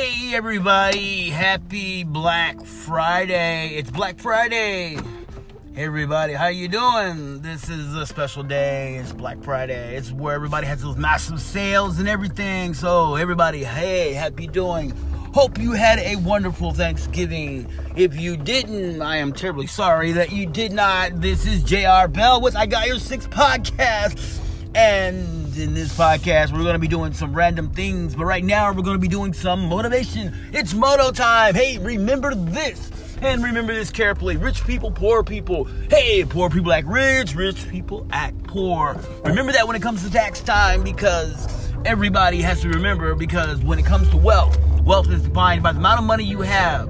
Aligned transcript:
Hey 0.00 0.34
everybody, 0.34 1.28
happy 1.28 2.04
Black 2.04 2.64
Friday. 2.64 3.74
It's 3.74 3.90
Black 3.90 4.18
Friday. 4.18 4.96
Hey 5.74 5.84
everybody, 5.84 6.32
how 6.32 6.46
you 6.46 6.68
doing? 6.68 7.42
This 7.42 7.68
is 7.68 7.94
a 7.94 8.06
special 8.06 8.42
day. 8.42 8.96
It's 8.96 9.12
Black 9.12 9.42
Friday. 9.42 9.96
It's 9.96 10.10
where 10.10 10.34
everybody 10.34 10.66
has 10.68 10.80
those 10.80 10.96
massive 10.96 11.38
sales 11.38 11.98
and 11.98 12.08
everything. 12.08 12.72
So 12.72 13.16
everybody, 13.16 13.62
hey, 13.62 14.14
happy 14.14 14.46
doing? 14.46 14.92
Hope 15.34 15.58
you 15.58 15.72
had 15.72 15.98
a 15.98 16.16
wonderful 16.16 16.72
Thanksgiving. 16.72 17.68
If 17.94 18.18
you 18.18 18.38
didn't, 18.38 19.02
I 19.02 19.18
am 19.18 19.34
terribly 19.34 19.66
sorry 19.66 20.12
that 20.12 20.32
you 20.32 20.46
did 20.46 20.72
not. 20.72 21.20
This 21.20 21.46
is 21.46 21.62
JR 21.62 22.08
Bell 22.08 22.40
with 22.40 22.56
I 22.56 22.64
Got 22.64 22.86
Your 22.86 22.98
Six 22.98 23.26
podcast. 23.26 24.40
And 24.74 25.49
in 25.60 25.74
this 25.74 25.96
podcast, 25.96 26.52
we're 26.52 26.62
going 26.62 26.72
to 26.72 26.78
be 26.78 26.88
doing 26.88 27.12
some 27.12 27.34
random 27.34 27.70
things. 27.70 28.14
But 28.14 28.24
right 28.24 28.42
now, 28.42 28.72
we're 28.72 28.82
going 28.82 28.96
to 28.96 29.00
be 29.00 29.08
doing 29.08 29.32
some 29.32 29.68
motivation. 29.68 30.34
It's 30.52 30.72
moto 30.72 31.10
time. 31.10 31.54
Hey, 31.54 31.78
remember 31.78 32.34
this. 32.34 32.90
And 33.20 33.44
remember 33.44 33.74
this 33.74 33.90
carefully. 33.90 34.38
Rich 34.38 34.64
people, 34.64 34.90
poor 34.90 35.22
people. 35.22 35.64
Hey, 35.90 36.24
poor 36.24 36.48
people 36.48 36.72
act 36.72 36.86
rich, 36.86 37.34
rich 37.34 37.68
people 37.68 38.06
act 38.10 38.42
poor. 38.44 38.98
Remember 39.24 39.52
that 39.52 39.66
when 39.66 39.76
it 39.76 39.82
comes 39.82 40.02
to 40.02 40.10
tax 40.10 40.40
time 40.40 40.82
because 40.82 41.70
everybody 41.84 42.40
has 42.40 42.62
to 42.62 42.70
remember 42.70 43.14
because 43.14 43.62
when 43.62 43.78
it 43.78 43.84
comes 43.84 44.08
to 44.10 44.16
wealth, 44.16 44.58
wealth 44.82 45.10
is 45.10 45.22
defined 45.22 45.62
by 45.62 45.72
the 45.72 45.78
amount 45.78 46.00
of 46.00 46.06
money 46.06 46.24
you 46.24 46.40
have. 46.40 46.88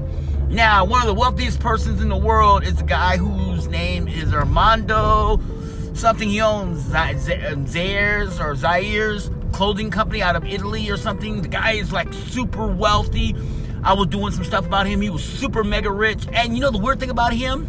Now, 0.49 0.85
one 0.85 1.01
of 1.01 1.09
the 1.09 1.15
wealthiest 1.15 1.59
persons 1.59 2.01
in 2.01 2.09
the 2.09 2.17
world 2.17 2.63
is 2.63 2.81
a 2.81 2.85
guy 2.85 3.17
whose 3.17 3.67
name 3.67 4.07
is 4.07 4.33
Armando 4.33 5.41
something 6.01 6.29
he 6.29 6.41
owns, 6.41 6.81
Zaire's 7.69 8.41
uh, 8.41 8.45
or 8.45 8.57
Zaire's 8.57 9.31
clothing 9.53 9.91
company 9.91 10.23
out 10.23 10.35
of 10.35 10.45
Italy 10.47 10.89
or 10.91 10.97
something. 10.97 11.43
The 11.43 11.49
guy 11.49 11.73
is 11.73 11.93
like 11.93 12.13
super 12.13 12.67
wealthy. 12.67 13.37
I 13.83 13.93
was 13.93 14.07
doing 14.09 14.33
some 14.33 14.45
stuff 14.45 14.67
about 14.67 14.87
him. 14.87 15.01
He 15.01 15.11
was 15.11 15.23
super 15.23 15.63
mega 15.63 15.91
rich. 15.91 16.27
And 16.33 16.55
you 16.55 16.61
know 16.61 16.71
the 16.71 16.79
weird 16.79 17.01
thing 17.01 17.11
about 17.11 17.33
him? 17.33 17.67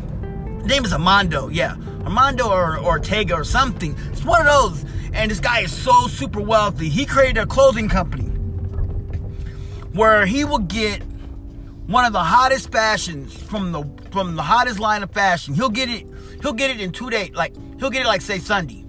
His 0.59 0.67
name 0.67 0.85
is 0.85 0.93
Armando, 0.93 1.49
yeah. 1.49 1.75
Armando 2.05 2.49
or 2.49 2.79
Ortega 2.79 3.35
or 3.35 3.43
something. 3.43 3.95
It's 4.11 4.23
one 4.23 4.41
of 4.41 4.47
those. 4.47 4.85
And 5.13 5.29
this 5.29 5.39
guy 5.39 5.61
is 5.61 5.71
so 5.71 6.07
super 6.07 6.39
wealthy. 6.39 6.89
He 6.89 7.05
created 7.05 7.37
a 7.37 7.45
clothing 7.45 7.89
company 7.89 8.25
where 9.93 10.25
he 10.25 10.45
will 10.45 10.59
get 10.59 11.03
one 11.87 12.05
of 12.05 12.13
the 12.13 12.23
hottest 12.23 12.71
fashions 12.71 13.33
from 13.35 13.73
the 13.73 13.83
from 14.11 14.35
the 14.35 14.43
hottest 14.43 14.79
line 14.79 15.03
of 15.03 15.11
fashion. 15.11 15.53
He'll 15.53 15.69
get 15.69 15.89
it. 15.89 16.07
He'll 16.41 16.53
get 16.53 16.71
it 16.71 16.79
in 16.79 16.91
two 16.91 17.09
days. 17.09 17.31
Like 17.31 17.53
he'll 17.81 17.89
get 17.89 18.03
it 18.03 18.07
like 18.07 18.21
say 18.21 18.37
Sunday. 18.37 18.85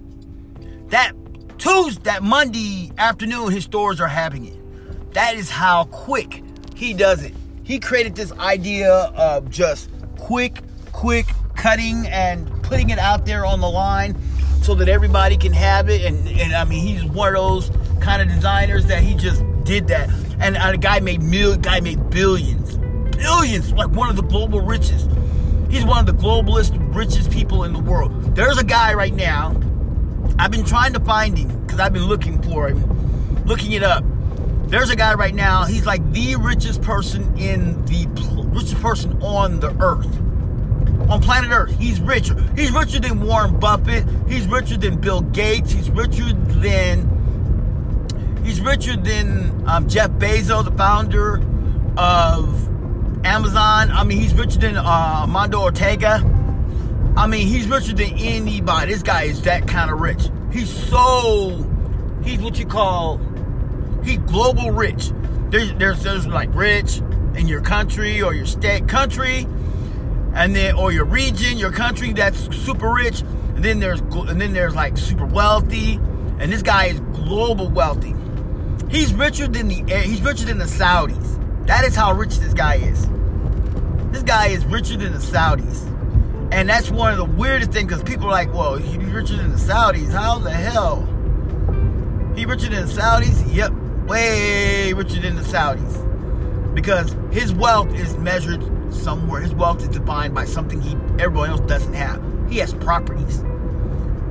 That 0.89 1.13
Tuesday, 1.59 2.03
that 2.05 2.23
Monday 2.23 2.93
afternoon, 2.99 3.51
his 3.51 3.65
stores 3.65 4.01
are 4.01 4.07
having 4.07 4.45
it. 4.45 5.15
That 5.15 5.35
is 5.35 5.51
how 5.51 5.85
quick 5.85 6.45
he 6.77 6.93
does 6.93 7.25
it. 7.25 7.33
He 7.65 7.81
created 7.81 8.15
this 8.15 8.33
idea 8.33 8.93
of 8.93 9.51
just 9.51 9.89
quick, 10.19 10.63
quick 10.93 11.27
cutting 11.57 12.07
and 12.09 12.47
putting 12.63 12.91
it 12.91 12.99
out 12.99 13.25
there 13.25 13.47
on 13.47 13.61
the 13.61 13.71
line 13.71 14.15
so 14.63 14.75
that 14.75 14.89
everybody 14.89 15.39
can 15.39 15.55
have 15.55 15.89
it. 15.89 16.03
And, 16.03 16.29
and 16.29 16.53
I 16.55 16.65
mean, 16.65 16.87
he's 16.87 17.03
one 17.03 17.35
of 17.35 17.41
those 17.41 17.71
kind 18.01 18.21
of 18.21 18.29
designers 18.29 18.87
that 18.87 19.03
he 19.03 19.15
just 19.15 19.43
did 19.65 19.89
that. 19.89 20.11
And, 20.39 20.57
a 20.57 20.77
guy 20.77 21.01
made 21.01 21.23
mil, 21.23 21.57
guy 21.57 21.81
made 21.81 22.11
billions, 22.11 22.77
billions, 23.17 23.73
like 23.73 23.91
one 23.91 24.11
of 24.11 24.17
the 24.17 24.23
global 24.23 24.61
richest. 24.61 25.09
He's 25.73 25.87
one 25.87 26.07
of 26.07 26.07
the 26.07 26.23
globalist, 26.23 26.77
richest 26.95 27.31
people 27.31 27.65
in 27.65 27.73
the 27.73 27.79
world. 27.79 28.37
There's 28.37 28.59
a 28.59 28.65
guy 28.65 28.93
right 28.93 29.15
now. 29.15 29.59
I've 30.39 30.51
been 30.51 30.67
trying 30.67 30.93
to 30.93 31.01
find 31.01 31.39
him 31.39 31.63
because 31.63 31.81
I've 31.81 31.95
been 31.95 32.05
looking 32.05 32.43
for 32.43 32.69
him, 32.69 33.45
looking 33.47 33.73
it 33.73 33.83
up. 33.83 34.05
There's 34.67 34.91
a 34.91 34.97
guy 34.97 35.15
right 35.15 35.35
now. 35.35 35.65
He's 35.65 35.87
like 35.87 36.13
the 36.13 36.37
richest 36.37 36.83
person 36.83 37.39
in 37.39 37.83
the 37.87 38.07
richest 38.53 38.83
person 38.83 39.23
on 39.23 39.61
the 39.61 39.75
earth, 39.81 40.15
on 41.11 41.23
planet 41.23 41.51
Earth. 41.51 41.75
He's 41.79 42.03
richer. 42.03 42.35
He's 42.55 42.71
richer 42.71 43.01
than 43.01 43.27
Warren 43.27 43.59
Buffett. 43.59 44.05
He's 44.29 44.47
richer 44.47 44.77
than 44.77 45.01
Bill 45.01 45.23
Gates. 45.23 45.73
He's 45.73 45.89
richer 45.89 46.35
than 46.35 47.09
he's 48.45 48.61
richer 48.61 48.95
than 48.95 49.67
um, 49.67 49.89
Jeff 49.89 50.11
Bezos, 50.11 50.67
the 50.67 50.73
founder 50.73 51.43
of 51.97 52.69
Amazon. 53.25 53.91
I 53.91 54.05
mean, 54.05 54.19
he's 54.19 54.35
richer 54.35 54.59
than 54.59 54.77
uh, 54.77 54.83
Armando 54.83 55.61
Ortega. 55.61 56.23
I 57.17 57.27
mean, 57.27 57.47
he's 57.47 57.67
richer 57.69 57.95
than 57.95 58.13
anybody. 58.19 58.93
This 58.93 59.03
guy 59.03 59.25
is 59.25 59.43
that 59.43 59.69
kind 59.69 59.91
of 59.91 60.01
rich. 60.01 60.29
He's 60.51 60.71
so, 60.71 61.67
he's 62.25 62.41
what 62.41 62.59
you 62.59 62.67
call, 62.67 63.21
he's 64.03 64.19
global 64.19 64.71
rich. 64.71 65.13
There's, 65.51 65.75
there's, 65.75 66.03
there's 66.03 66.27
like 66.27 66.55
rich 66.55 66.99
in 67.37 67.49
your 67.49 67.61
country 67.61 68.23
or 68.23 68.35
your 68.35 68.47
state, 68.47 68.89
country, 68.89 69.47
and 70.35 70.57
then 70.57 70.75
or 70.75 70.93
your 70.93 71.05
region, 71.05 71.59
your 71.59 71.73
country 71.73 72.13
that's 72.13 72.55
super 72.57 72.91
rich. 72.93 73.21
And 73.21 73.65
then 73.65 73.81
there's, 73.81 74.01
and 74.01 74.41
then 74.41 74.53
there's 74.55 74.75
like 74.75 74.97
super 74.97 75.27
wealthy, 75.27 75.95
and 76.39 76.53
this 76.53 76.63
guy 76.63 76.87
is 76.87 77.01
global 77.13 77.69
wealthy. 77.69 78.15
He's 78.91 79.13
richer 79.15 79.47
than 79.47 79.69
the, 79.69 79.85
he's 80.03 80.21
richer 80.23 80.47
than 80.47 80.59
the 80.59 80.65
Saudis. 80.65 81.39
That 81.67 81.85
is 81.85 81.95
how 81.95 82.13
rich 82.13 82.39
this 82.39 82.55
guy 82.55 82.77
is. 82.77 83.09
This 84.11 84.23
guy 84.23 84.49
is 84.49 84.65
richer 84.67 84.97
than 84.97 85.13
the 85.13 85.19
Saudis. 85.19 85.89
And 86.53 86.69
that's 86.69 86.91
one 86.91 87.13
of 87.13 87.19
the 87.19 87.25
weirdest 87.25 87.71
things 87.71 87.89
because 87.89 88.03
people 88.03 88.27
are 88.27 88.33
like, 88.33 88.53
well, 88.53 88.77
he's 88.77 88.97
richer 88.97 89.37
than 89.37 89.53
the 89.53 89.59
Saudis. 89.59 90.11
How 90.11 90.39
the 90.39 90.51
hell? 90.51 91.07
He 92.37 92.45
richer 92.45 92.69
than 92.69 92.87
the 92.87 92.93
Saudis? 92.93 93.55
Yep, 93.55 93.73
way 94.07 94.93
richer 94.93 95.21
than 95.21 95.37
the 95.37 95.43
Saudis. 95.43 96.75
Because 96.75 97.17
his 97.31 97.55
wealth 97.55 97.95
is 97.95 98.17
measured 98.19 98.63
somewhere. 98.93 99.41
His 99.41 99.55
wealth 99.55 99.81
is 99.83 99.89
defined 99.89 100.35
by 100.35 100.45
something 100.45 100.81
he 100.83 100.93
everyone 101.23 101.51
else 101.51 101.61
doesn't 101.61 101.95
have. 101.95 102.23
He 102.51 102.59
has 102.59 102.75
properties. 102.75 103.43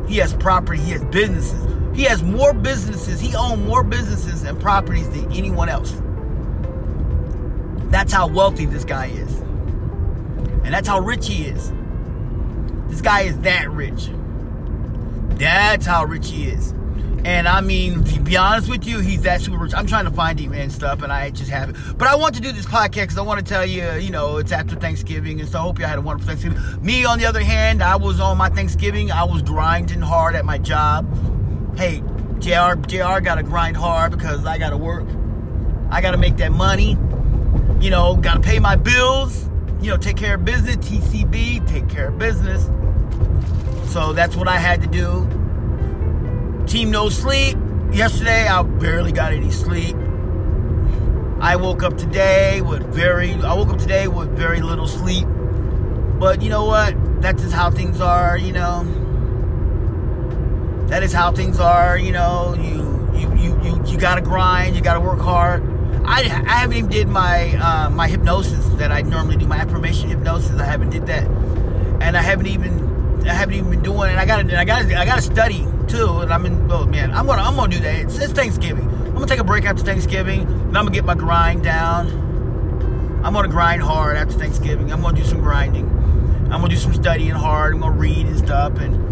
He 0.08 0.18
has 0.18 0.34
property. 0.34 0.82
He 0.82 0.92
has 0.92 1.04
businesses. 1.06 1.66
He 1.96 2.04
has 2.04 2.22
more 2.22 2.54
businesses. 2.54 3.20
He 3.20 3.36
owns 3.36 3.64
more 3.66 3.84
businesses 3.84 4.44
and 4.44 4.60
properties 4.60 5.10
than 5.10 5.32
anyone 5.32 5.70
else. 5.70 5.94
That's 7.92 8.14
how 8.14 8.28
wealthy 8.28 8.66
this 8.66 8.86
guy 8.86 9.08
is. 9.08 9.40
And 10.64 10.74
that's 10.74 10.88
how 10.88 11.00
rich 11.00 11.28
he 11.28 11.44
is. 11.44 11.72
This 12.88 13.02
guy 13.02 13.22
is 13.22 13.38
that 13.40 13.70
rich. 13.70 14.10
That's 15.38 15.86
how 15.86 16.06
rich 16.06 16.30
he 16.30 16.48
is. 16.48 16.74
And 17.24 17.48
I 17.48 17.62
mean, 17.62 18.04
to 18.06 18.20
be 18.20 18.38
honest 18.38 18.70
with 18.70 18.86
you, 18.88 19.00
he's 19.00 19.24
that 19.24 19.42
super 19.42 19.58
rich. 19.58 19.74
I'm 19.76 19.86
trying 19.86 20.06
to 20.06 20.12
find 20.12 20.40
him 20.40 20.54
and 20.54 20.72
stuff, 20.72 21.04
and 21.04 21.12
I 21.12 21.30
just 21.30 21.52
haven't. 21.52 21.98
But 21.98 22.08
I 22.08 22.16
want 22.16 22.36
to 22.36 22.42
do 22.42 22.52
this 22.52 22.66
podcast 22.66 22.94
because 23.02 23.18
I 23.18 23.22
want 23.22 23.40
to 23.40 23.46
tell 23.46 23.66
you, 23.66 23.92
you 23.94 24.10
know, 24.10 24.38
it's 24.38 24.52
after 24.52 24.76
Thanksgiving, 24.76 25.40
and 25.40 25.48
so 25.48 25.60
I 25.60 25.62
hope 25.62 25.78
you 25.78 25.86
had 25.86 26.00
a 26.00 26.02
wonderful 26.02 26.34
Thanksgiving. 26.34 26.84
Me, 26.84 27.06
on 27.06 27.20
the 27.20 27.26
other 27.26 27.42
hand, 27.42 27.84
I 27.84 27.96
was 27.98 28.20
on 28.20 28.38
my 28.38 28.50
Thanksgiving. 28.50 29.12
I 29.12 29.24
was 29.24 29.42
grinding 29.44 30.02
hard 30.02 30.36
at 30.36 30.46
my 30.46 30.58
job. 30.58 31.06
Hey, 31.78 32.02
JR, 32.40 32.74
JR 32.88 33.20
got 33.20 33.36
to 33.36 33.44
grind 33.44 33.78
hard 33.78 34.12
because 34.12 34.46
I 34.46 34.58
got 34.58 34.72
to 34.72 34.78
work. 34.78 35.06
I 35.92 36.02
got 36.02 36.12
to 36.12 36.18
make 36.18 36.38
that 36.38 36.52
money 36.52 36.98
you 37.82 37.90
know, 37.90 38.16
got 38.16 38.36
to 38.36 38.40
pay 38.40 38.60
my 38.60 38.76
bills, 38.76 39.50
you 39.82 39.90
know, 39.90 39.98
take 39.98 40.16
care 40.16 40.36
of 40.36 40.46
business, 40.46 40.76
TCB, 40.78 41.68
take 41.68 41.90
care 41.90 42.10
of 42.10 42.20
business. 42.20 42.70
So 43.92 44.14
that's 44.14 44.36
what 44.36 44.48
I 44.48 44.58
had 44.58 44.82
to 44.84 44.88
do. 44.88 45.28
Team 46.68 46.92
no 46.92 47.10
sleep. 47.10 47.58
Yesterday, 47.92 48.48
I 48.48 48.62
barely 48.62 49.12
got 49.12 49.34
any 49.34 49.50
sleep. 49.50 49.96
I 51.42 51.56
woke 51.56 51.82
up 51.82 51.98
today 51.98 52.62
with 52.62 52.84
very, 52.94 53.34
I 53.34 53.56
woke 53.56 53.70
up 53.70 53.80
today 53.80 54.08
with 54.08 54.30
very 54.38 54.62
little 54.62 54.88
sleep. 54.88 55.28
But 56.20 56.44
you 56.44 56.50
know 56.50 56.66
what? 56.66 56.94
That's 57.20 57.42
just 57.42 57.54
how 57.54 57.72
things 57.72 58.00
are, 58.00 58.38
you 58.38 58.54
know. 58.54 58.84
That 60.88 61.02
is 61.02 61.12
how 61.12 61.32
things 61.32 61.60
are, 61.60 61.98
you 61.98 62.12
know. 62.12 62.54
You, 62.54 63.20
you, 63.20 63.36
you, 63.36 63.64
you, 63.64 63.84
you 63.88 63.98
gotta 63.98 64.22
grind, 64.22 64.76
you 64.76 64.84
gotta 64.84 65.02
work 65.02 65.20
hard 65.20 65.71
I, 66.06 66.22
I 66.22 66.56
haven't 66.56 66.78
even 66.78 66.90
did 66.90 67.08
my 67.08 67.56
uh, 67.56 67.90
my 67.90 68.08
hypnosis 68.08 68.66
that 68.80 68.92
I 68.92 69.02
normally 69.02 69.38
do, 69.38 69.48
my 69.48 69.58
affirmation 69.58 70.10
hypnosis. 70.10 70.60
I 70.60 70.66
haven't 70.66 70.90
did 70.90 71.06
that, 71.08 71.26
and 72.02 72.18
I 72.18 72.22
haven't 72.22 72.48
even 72.48 73.26
I 73.28 73.34
haven't 73.34 73.56
even 73.56 73.70
been 73.70 73.84
doing. 73.84 74.12
it. 74.12 74.18
I 74.18 74.26
got 74.26 74.52
I 74.52 74.66
got 74.66 74.86
I 74.86 75.06
got 75.06 75.16
to 75.16 75.22
study 75.22 75.66
too. 75.88 76.20
And 76.20 76.34
I'm 76.34 76.46
in. 76.46 76.72
Oh 76.72 76.86
man, 76.86 77.12
I'm 77.12 77.26
gonna 77.28 77.42
I'm 77.42 77.56
gonna 77.56 77.72
do 77.72 77.80
that. 77.80 77.96
It's, 77.96 78.18
it's 78.18 78.34
Thanksgiving. 78.34 78.88
I'm 78.90 79.14
gonna 79.14 79.28
take 79.28 79.40
a 79.40 79.44
break 79.44 79.66
after 79.66 79.84
Thanksgiving, 79.84 80.42
and 80.42 80.78
I'm 80.78 80.86
gonna 80.86 80.92
get 80.92 81.06
my 81.06 81.16
grind 81.16 81.64
down. 81.64 82.08
I'm 83.24 83.34
gonna 83.34 83.48
grind 83.48 83.84
hard 83.84 84.18
after 84.18 84.34
Thanksgiving. 84.34 84.92
I'm 84.92 85.02
gonna 85.02 85.18
do 85.18 85.24
some 85.24 85.42
grinding. 85.42 85.88
I'm 86.46 86.62
gonna 86.62 86.70
do 86.70 86.78
some 86.78 86.94
studying 86.94 87.32
hard. 87.32 87.76
I'm 87.76 87.82
gonna 87.82 87.96
read 87.96 88.26
and 88.26 88.38
stuff 88.38 88.80
and 88.80 89.11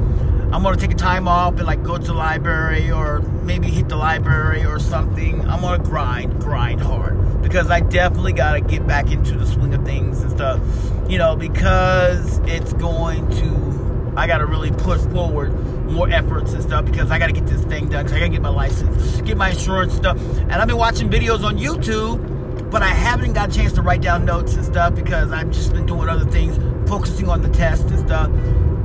I'm 0.51 0.63
gonna 0.63 0.77
take 0.77 0.91
a 0.91 0.95
time 0.95 1.27
off 1.27 1.57
and 1.57 1.67
like 1.67 1.83
go 1.83 1.97
to 1.97 2.03
the 2.03 2.13
library 2.13 2.91
or 2.91 3.19
maybe 3.19 3.67
hit 3.67 3.87
the 3.87 3.95
library 3.95 4.65
or 4.65 4.79
something. 4.79 5.47
I'm 5.47 5.61
gonna 5.61 5.83
grind, 5.83 6.41
grind 6.41 6.81
hard 6.81 7.41
because 7.43 7.69
I 7.69 7.81
definitely 7.81 8.33
gotta 8.33 8.59
get 8.59 8.87
back 8.87 9.11
into 9.11 9.37
the 9.37 9.45
swing 9.45 9.75
of 9.75 9.85
things 9.85 10.21
and 10.21 10.31
stuff. 10.31 10.59
You 11.07 11.19
know, 11.19 11.35
because 11.35 12.39
it's 12.45 12.73
going 12.73 13.29
to, 13.29 14.13
I 14.17 14.25
gotta 14.25 14.47
really 14.47 14.71
push 14.71 15.01
forward 15.13 15.53
more 15.85 16.09
efforts 16.09 16.53
and 16.53 16.63
stuff 16.63 16.83
because 16.85 17.11
I 17.11 17.19
gotta 17.19 17.33
get 17.33 17.45
this 17.45 17.63
thing 17.65 17.87
done. 17.87 18.05
Cause 18.05 18.13
I 18.13 18.19
gotta 18.19 18.31
get 18.31 18.41
my 18.41 18.49
license, 18.49 19.21
get 19.21 19.37
my 19.37 19.51
insurance 19.51 19.93
stuff. 19.93 20.19
And 20.19 20.53
I've 20.53 20.67
been 20.67 20.77
watching 20.77 21.09
videos 21.09 21.43
on 21.43 21.59
YouTube 21.59 22.37
but 22.71 22.83
I 22.83 22.89
haven't 22.89 23.33
got 23.33 23.49
a 23.49 23.51
chance 23.51 23.73
to 23.73 23.81
write 23.81 24.01
down 24.01 24.25
notes 24.25 24.53
and 24.53 24.63
stuff 24.63 24.93
because 24.93 25.31
I've 25.31 25.49
just 25.49 25.73
been 25.73 25.87
doing 25.87 26.07
other 26.07 26.29
things, 26.29 26.59
focusing 26.87 27.27
on 27.27 27.41
the 27.41 27.49
test 27.49 27.87
and 27.87 27.99
stuff. 27.99 28.29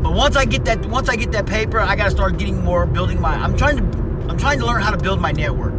But 0.05 0.13
once 0.13 0.37
I 0.37 0.45
get 0.45 0.67
that, 0.67 0.85
once 0.85 1.09
I 1.09 1.17
get 1.17 1.33
that 1.33 1.47
paper, 1.47 1.81
I 1.81 1.97
got 1.97 2.05
to 2.05 2.11
start 2.11 2.37
getting 2.37 2.63
more 2.63 2.85
building 2.85 3.23
my. 3.23 3.35
I'm 3.35 3.57
trying 3.57 3.79
to, 3.79 3.99
I'm 4.29 4.37
trying 4.37 4.59
to 4.59 4.67
learn 4.67 4.83
how 4.83 4.91
to 4.91 4.99
build 4.99 5.19
my 5.19 5.33
network. 5.33 5.73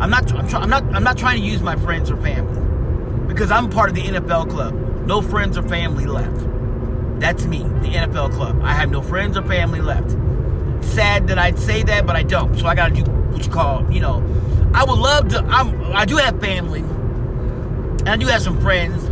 I'm 0.00 0.10
not, 0.10 0.32
I'm, 0.32 0.46
try, 0.46 0.60
I'm 0.60 0.70
not, 0.70 0.84
I'm 0.94 1.02
not 1.02 1.18
trying 1.18 1.40
to 1.40 1.44
use 1.44 1.60
my 1.60 1.74
friends 1.74 2.08
or 2.08 2.16
family 2.18 3.26
because 3.26 3.50
I'm 3.50 3.68
part 3.68 3.88
of 3.90 3.96
the 3.96 4.02
NFL 4.02 4.48
club. 4.48 4.74
No 5.06 5.20
friends 5.20 5.58
or 5.58 5.64
family 5.64 6.06
left. 6.06 6.38
That's 7.18 7.46
me, 7.46 7.64
the 7.64 7.88
NFL 7.88 8.32
club. 8.32 8.60
I 8.62 8.74
have 8.74 8.92
no 8.92 9.02
friends 9.02 9.36
or 9.36 9.42
family 9.42 9.80
left. 9.80 10.12
Sad 10.84 11.26
that 11.26 11.38
I'd 11.40 11.58
say 11.58 11.82
that, 11.82 12.06
but 12.06 12.14
I 12.14 12.22
don't. 12.22 12.56
So 12.56 12.68
I 12.68 12.76
got 12.76 12.94
to 12.94 13.02
do 13.02 13.10
what 13.10 13.44
you 13.44 13.50
call, 13.50 13.92
you 13.92 13.98
know. 13.98 14.22
I 14.72 14.84
would 14.84 15.00
love 15.00 15.30
to. 15.30 15.38
I'm. 15.40 15.92
I 15.92 16.04
do 16.04 16.16
have 16.18 16.38
family, 16.40 16.80
and 16.80 18.08
I 18.08 18.16
do 18.16 18.28
have 18.28 18.42
some 18.42 18.60
friends. 18.60 19.10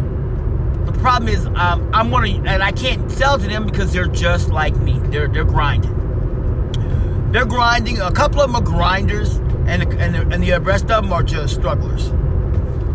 The 0.87 0.93
problem 0.93 1.29
is, 1.29 1.47
um, 1.47 1.91
I'm 1.93 2.11
of, 2.11 2.47
and 2.47 2.63
I 2.63 2.73
can't 2.73 3.11
sell 3.11 3.39
to 3.39 3.47
them 3.47 3.67
because 3.67 3.93
they're 3.93 4.07
just 4.07 4.51
like 4.51 4.77
me. 4.77 4.99
They're 5.05 5.29
they're 5.29 5.45
grinding. 5.45 7.31
They're 7.33 7.47
grinding. 7.47 8.01
A 8.01 8.13
couple 8.13 8.41
of 8.41 8.53
them 8.53 8.57
are 8.57 8.65
grinders, 8.65 9.37
and 9.67 9.83
and 9.83 10.33
and 10.33 10.43
the 10.43 10.59
rest 10.61 10.91
of 10.91 11.03
them 11.03 11.13
are 11.13 11.23
just 11.23 11.55
strugglers. 11.55 12.09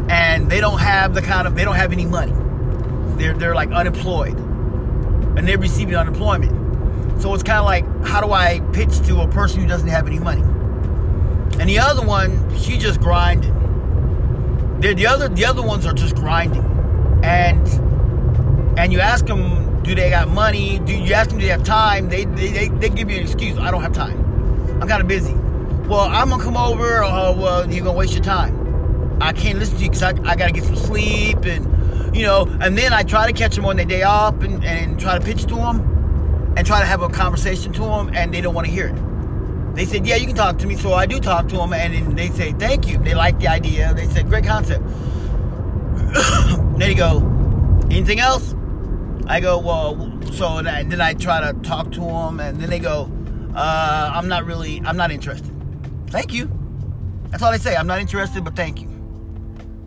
And 0.09 0.49
they 0.49 0.59
don't 0.59 0.79
have 0.79 1.13
the 1.13 1.21
kind 1.21 1.47
of 1.47 1.55
they 1.55 1.63
don't 1.63 1.75
have 1.75 1.91
any 1.91 2.05
money. 2.05 2.33
They're 3.17 3.33
they're 3.33 3.55
like 3.55 3.71
unemployed, 3.71 4.37
and 4.37 5.47
they're 5.47 5.57
receiving 5.57 5.95
unemployment. 5.95 7.21
So 7.21 7.33
it's 7.33 7.43
kind 7.43 7.59
of 7.59 7.65
like, 7.65 8.05
how 8.05 8.21
do 8.21 8.31
I 8.31 8.59
pitch 8.73 8.99
to 9.07 9.21
a 9.21 9.27
person 9.27 9.61
who 9.61 9.67
doesn't 9.67 9.87
have 9.87 10.05
any 10.05 10.19
money? 10.19 10.43
And 11.59 11.67
the 11.67 11.79
other 11.79 12.05
one, 12.05 12.55
she 12.57 12.77
just 12.77 13.01
grinding. 13.01 13.53
The 14.81 15.07
other 15.07 15.27
the 15.27 15.45
other 15.45 15.63
ones 15.63 15.87
are 15.87 15.93
just 15.93 16.15
grinding, 16.15 16.61
and 17.27 18.79
and 18.79 18.93
you 18.93 18.99
ask 18.99 19.25
them, 19.25 19.83
do 19.83 19.93
they 19.95 20.09
got 20.09 20.29
money? 20.29 20.79
Do 20.79 20.95
you 20.95 21.13
ask 21.13 21.29
them, 21.29 21.39
do 21.39 21.45
they 21.45 21.51
have 21.51 21.63
time? 21.63 22.09
They 22.09 22.25
they, 22.25 22.47
they, 22.47 22.67
they 22.69 22.89
give 22.89 23.09
you 23.09 23.17
an 23.17 23.23
excuse. 23.23 23.57
I 23.57 23.69
don't 23.71 23.81
have 23.81 23.93
time. 23.93 24.17
I'm 24.81 24.87
kind 24.87 25.01
of 25.01 25.07
busy. 25.07 25.33
Well, 25.87 26.01
I'm 26.01 26.29
gonna 26.29 26.43
come 26.43 26.57
over. 26.57 27.03
Or, 27.03 27.35
well, 27.35 27.71
you're 27.71 27.83
gonna 27.83 27.97
waste 27.97 28.13
your 28.13 28.23
time. 28.23 28.53
I 29.21 29.33
can't 29.33 29.59
listen 29.59 29.77
to 29.77 29.83
you 29.83 29.89
because 29.89 30.03
I, 30.03 30.09
I 30.23 30.35
gotta 30.35 30.53
get 30.53 30.63
some 30.63 30.75
sleep 30.75 31.45
and 31.45 32.15
you 32.15 32.23
know. 32.23 32.45
And 32.61 32.77
then 32.77 32.93
I 32.93 33.03
try 33.03 33.27
to 33.27 33.33
catch 33.33 33.55
them 33.55 33.65
on 33.65 33.77
their 33.77 33.85
day 33.85 34.03
off 34.03 34.41
and, 34.41 34.63
and 34.63 34.99
try 34.99 35.17
to 35.17 35.25
pitch 35.25 35.43
to 35.47 35.55
them 35.55 36.53
and 36.55 36.65
try 36.65 36.79
to 36.79 36.85
have 36.85 37.01
a 37.01 37.09
conversation 37.09 37.73
to 37.73 37.81
them, 37.81 38.11
and 38.13 38.33
they 38.33 38.41
don't 38.41 38.53
want 38.53 38.67
to 38.67 38.73
hear 38.73 38.87
it. 38.87 39.75
They 39.75 39.85
said, 39.85 40.07
yeah, 40.07 40.15
you 40.15 40.25
can 40.25 40.35
talk 40.35 40.57
to 40.59 40.67
me. 40.67 40.75
So 40.75 40.93
I 40.93 41.05
do 41.05 41.19
talk 41.19 41.47
to 41.49 41.57
them, 41.57 41.71
and 41.71 42.17
they 42.17 42.29
say, 42.29 42.51
thank 42.53 42.87
you. 42.87 42.97
They 42.97 43.13
like 43.13 43.39
the 43.39 43.47
idea. 43.47 43.93
They 43.93 44.07
said, 44.07 44.27
great 44.27 44.43
concept. 44.43 44.83
then 46.77 46.79
they 46.79 46.95
go, 46.95 47.19
anything 47.91 48.19
else? 48.19 48.55
I 49.27 49.39
go, 49.39 49.59
well, 49.59 50.21
so 50.33 50.57
and 50.57 50.91
then 50.91 51.01
I 51.01 51.13
try 51.13 51.51
to 51.51 51.57
talk 51.59 51.91
to 51.93 51.99
them, 51.99 52.39
and 52.39 52.59
then 52.59 52.69
they 52.69 52.79
go, 52.79 53.11
uh, 53.55 54.11
I'm 54.13 54.27
not 54.27 54.45
really, 54.45 54.81
I'm 54.85 54.97
not 54.97 55.11
interested. 55.11 55.53
Thank 56.09 56.33
you. 56.33 56.51
That's 57.29 57.43
all 57.43 57.51
they 57.51 57.57
say. 57.57 57.75
I'm 57.75 57.87
not 57.87 57.99
interested, 57.99 58.43
but 58.43 58.55
thank 58.55 58.81
you. 58.81 58.89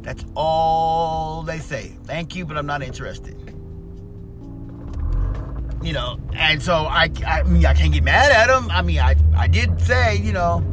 That's 0.03 0.25
all 0.35 1.43
they 1.43 1.59
say. 1.59 1.97
Thank 2.05 2.37
you, 2.37 2.45
but 2.45 2.59
I'm 2.59 2.67
not 2.67 2.83
interested 2.83 3.41
you 5.83 5.93
know, 5.93 6.19
and 6.35 6.63
so 6.63 6.75
I, 6.75 7.11
I 7.27 7.43
mean, 7.45 7.65
I 7.65 7.75
can't 7.75 7.93
get 7.93 8.05
mad 8.05 8.31
at 8.31 8.55
him. 8.55 8.71
I 8.71 8.83
mean, 8.83 8.99
I, 8.99 9.17
I 9.37 9.47
did 9.47 9.81
say, 9.81 10.17
you 10.17 10.33
know, 10.33 10.65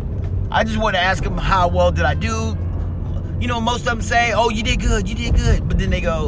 I 0.52 0.64
just 0.64 0.78
want 0.78 0.96
to 0.96 1.02
ask 1.02 1.24
him 1.24 1.38
how 1.38 1.68
well 1.68 1.92
did 1.92 2.06
I 2.06 2.14
do. 2.14 2.58
You 3.40 3.48
know, 3.48 3.62
most 3.62 3.80
of 3.80 3.86
them 3.86 4.02
say, 4.02 4.34
"Oh, 4.34 4.50
you 4.50 4.64
did 4.64 4.80
good, 4.82 5.08
you 5.08 5.16
did 5.16 5.36
good," 5.36 5.68
but 5.68 5.78
then 5.78 5.90
they 5.90 6.02
go, 6.02 6.28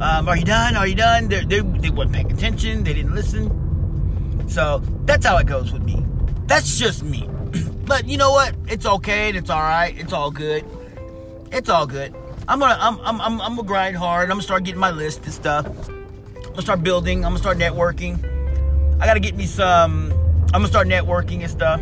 um, 0.00 0.28
"Are 0.28 0.36
you 0.36 0.44
done? 0.44 0.76
Are 0.76 0.86
you 0.86 0.94
done?" 0.94 1.28
They're, 1.28 1.44
they 1.44 1.60
they 1.60 1.90
weren't 1.90 2.12
paying 2.12 2.30
attention. 2.30 2.84
They 2.84 2.94
didn't 2.94 3.14
listen. 3.14 4.48
So 4.48 4.82
that's 5.04 5.26
how 5.26 5.36
it 5.38 5.46
goes 5.46 5.72
with 5.72 5.82
me. 5.82 6.04
That's 6.46 6.78
just 6.78 7.02
me. 7.02 7.28
but 7.86 8.06
you 8.06 8.16
know 8.16 8.30
what? 8.30 8.54
It's 8.68 8.86
okay. 8.86 9.30
It's 9.30 9.50
all 9.50 9.60
right. 9.60 9.94
It's 9.98 10.12
all 10.12 10.30
good. 10.30 10.64
It's 11.50 11.68
all 11.68 11.86
good. 11.86 12.14
I'm 12.46 12.58
gonna 12.60 12.76
I'm 12.80 12.98
I'm 13.00 13.20
I'm, 13.20 13.40
I'm 13.40 13.56
gonna 13.56 13.68
grind 13.68 13.96
hard. 13.96 14.24
I'm 14.24 14.36
gonna 14.36 14.42
start 14.42 14.64
getting 14.64 14.80
my 14.80 14.90
list 14.90 15.24
and 15.24 15.32
stuff 15.32 15.66
I'm 16.48 16.52
gonna 16.52 16.62
start 16.62 16.82
building. 16.82 17.24
I'm 17.24 17.30
gonna 17.30 17.38
start 17.38 17.58
networking. 17.58 18.18
I 19.00 19.06
gotta 19.06 19.20
get 19.20 19.36
me 19.36 19.46
some. 19.46 20.10
I'm 20.46 20.62
gonna 20.62 20.66
start 20.66 20.88
networking 20.88 21.42
and 21.42 21.50
stuff, 21.50 21.80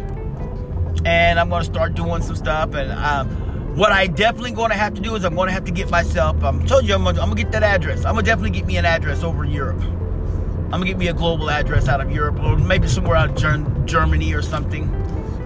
and 1.07 1.41
I'm 1.41 1.49
gonna 1.49 1.65
start 1.65 1.95
doing 1.95 2.21
some 2.21 2.37
stuff. 2.37 2.75
And 2.75 2.93
um, 2.93 3.46
what 3.77 3.93
I 3.93 4.07
definitely 4.07 4.53
gonna 4.53 4.75
have 4.75 4.95
to 4.95 5.03
do 5.03 5.15
is 5.17 5.25
I'm 5.25 5.35
gonna 5.35 5.53
have 5.53 5.67
to 5.67 5.71
get 5.71 5.91
myself. 5.91 6.37
I'm 6.39 6.61
um, 6.61 6.67
told 6.67 6.87
you 6.87 6.95
I'm 6.95 7.05
gonna, 7.05 7.21
I'm 7.21 7.29
gonna 7.29 7.43
get 7.43 7.53
that 7.53 7.63
address. 7.63 8.07
I'm 8.07 8.15
gonna 8.15 8.23
definitely 8.23 8.59
get 8.59 8.65
me 8.65 8.79
an 8.79 8.87
address 8.87 9.23
over 9.23 9.45
in 9.45 9.51
Europe. 9.51 9.83
I'm 9.83 10.71
gonna 10.71 10.87
get 10.87 10.97
me 10.97 11.09
a 11.09 11.13
global 11.13 11.51
address 11.51 11.87
out 11.87 12.01
of 12.01 12.11
Europe, 12.11 12.41
or 12.41 12.57
maybe 12.57 12.89
somewhere 12.89 13.17
out 13.17 13.45
of 13.45 13.87
Germany 13.87 14.33
or 14.33 14.41
something. 14.41 14.87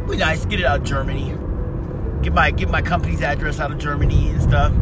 Be 0.09 0.17
nice, 0.17 0.45
get 0.45 0.61
it 0.61 0.65
out 0.65 0.81
of 0.81 0.87
Germany. 0.87 1.37
Get 2.23 2.33
my 2.33 2.53
get 2.53 2.71
my 2.71 2.83
company's 2.83 3.21
address 3.21 3.59
out 3.59 3.73
of 3.73 3.79
Germany 3.79 4.31
and 4.31 4.41
stuff. 4.41 4.73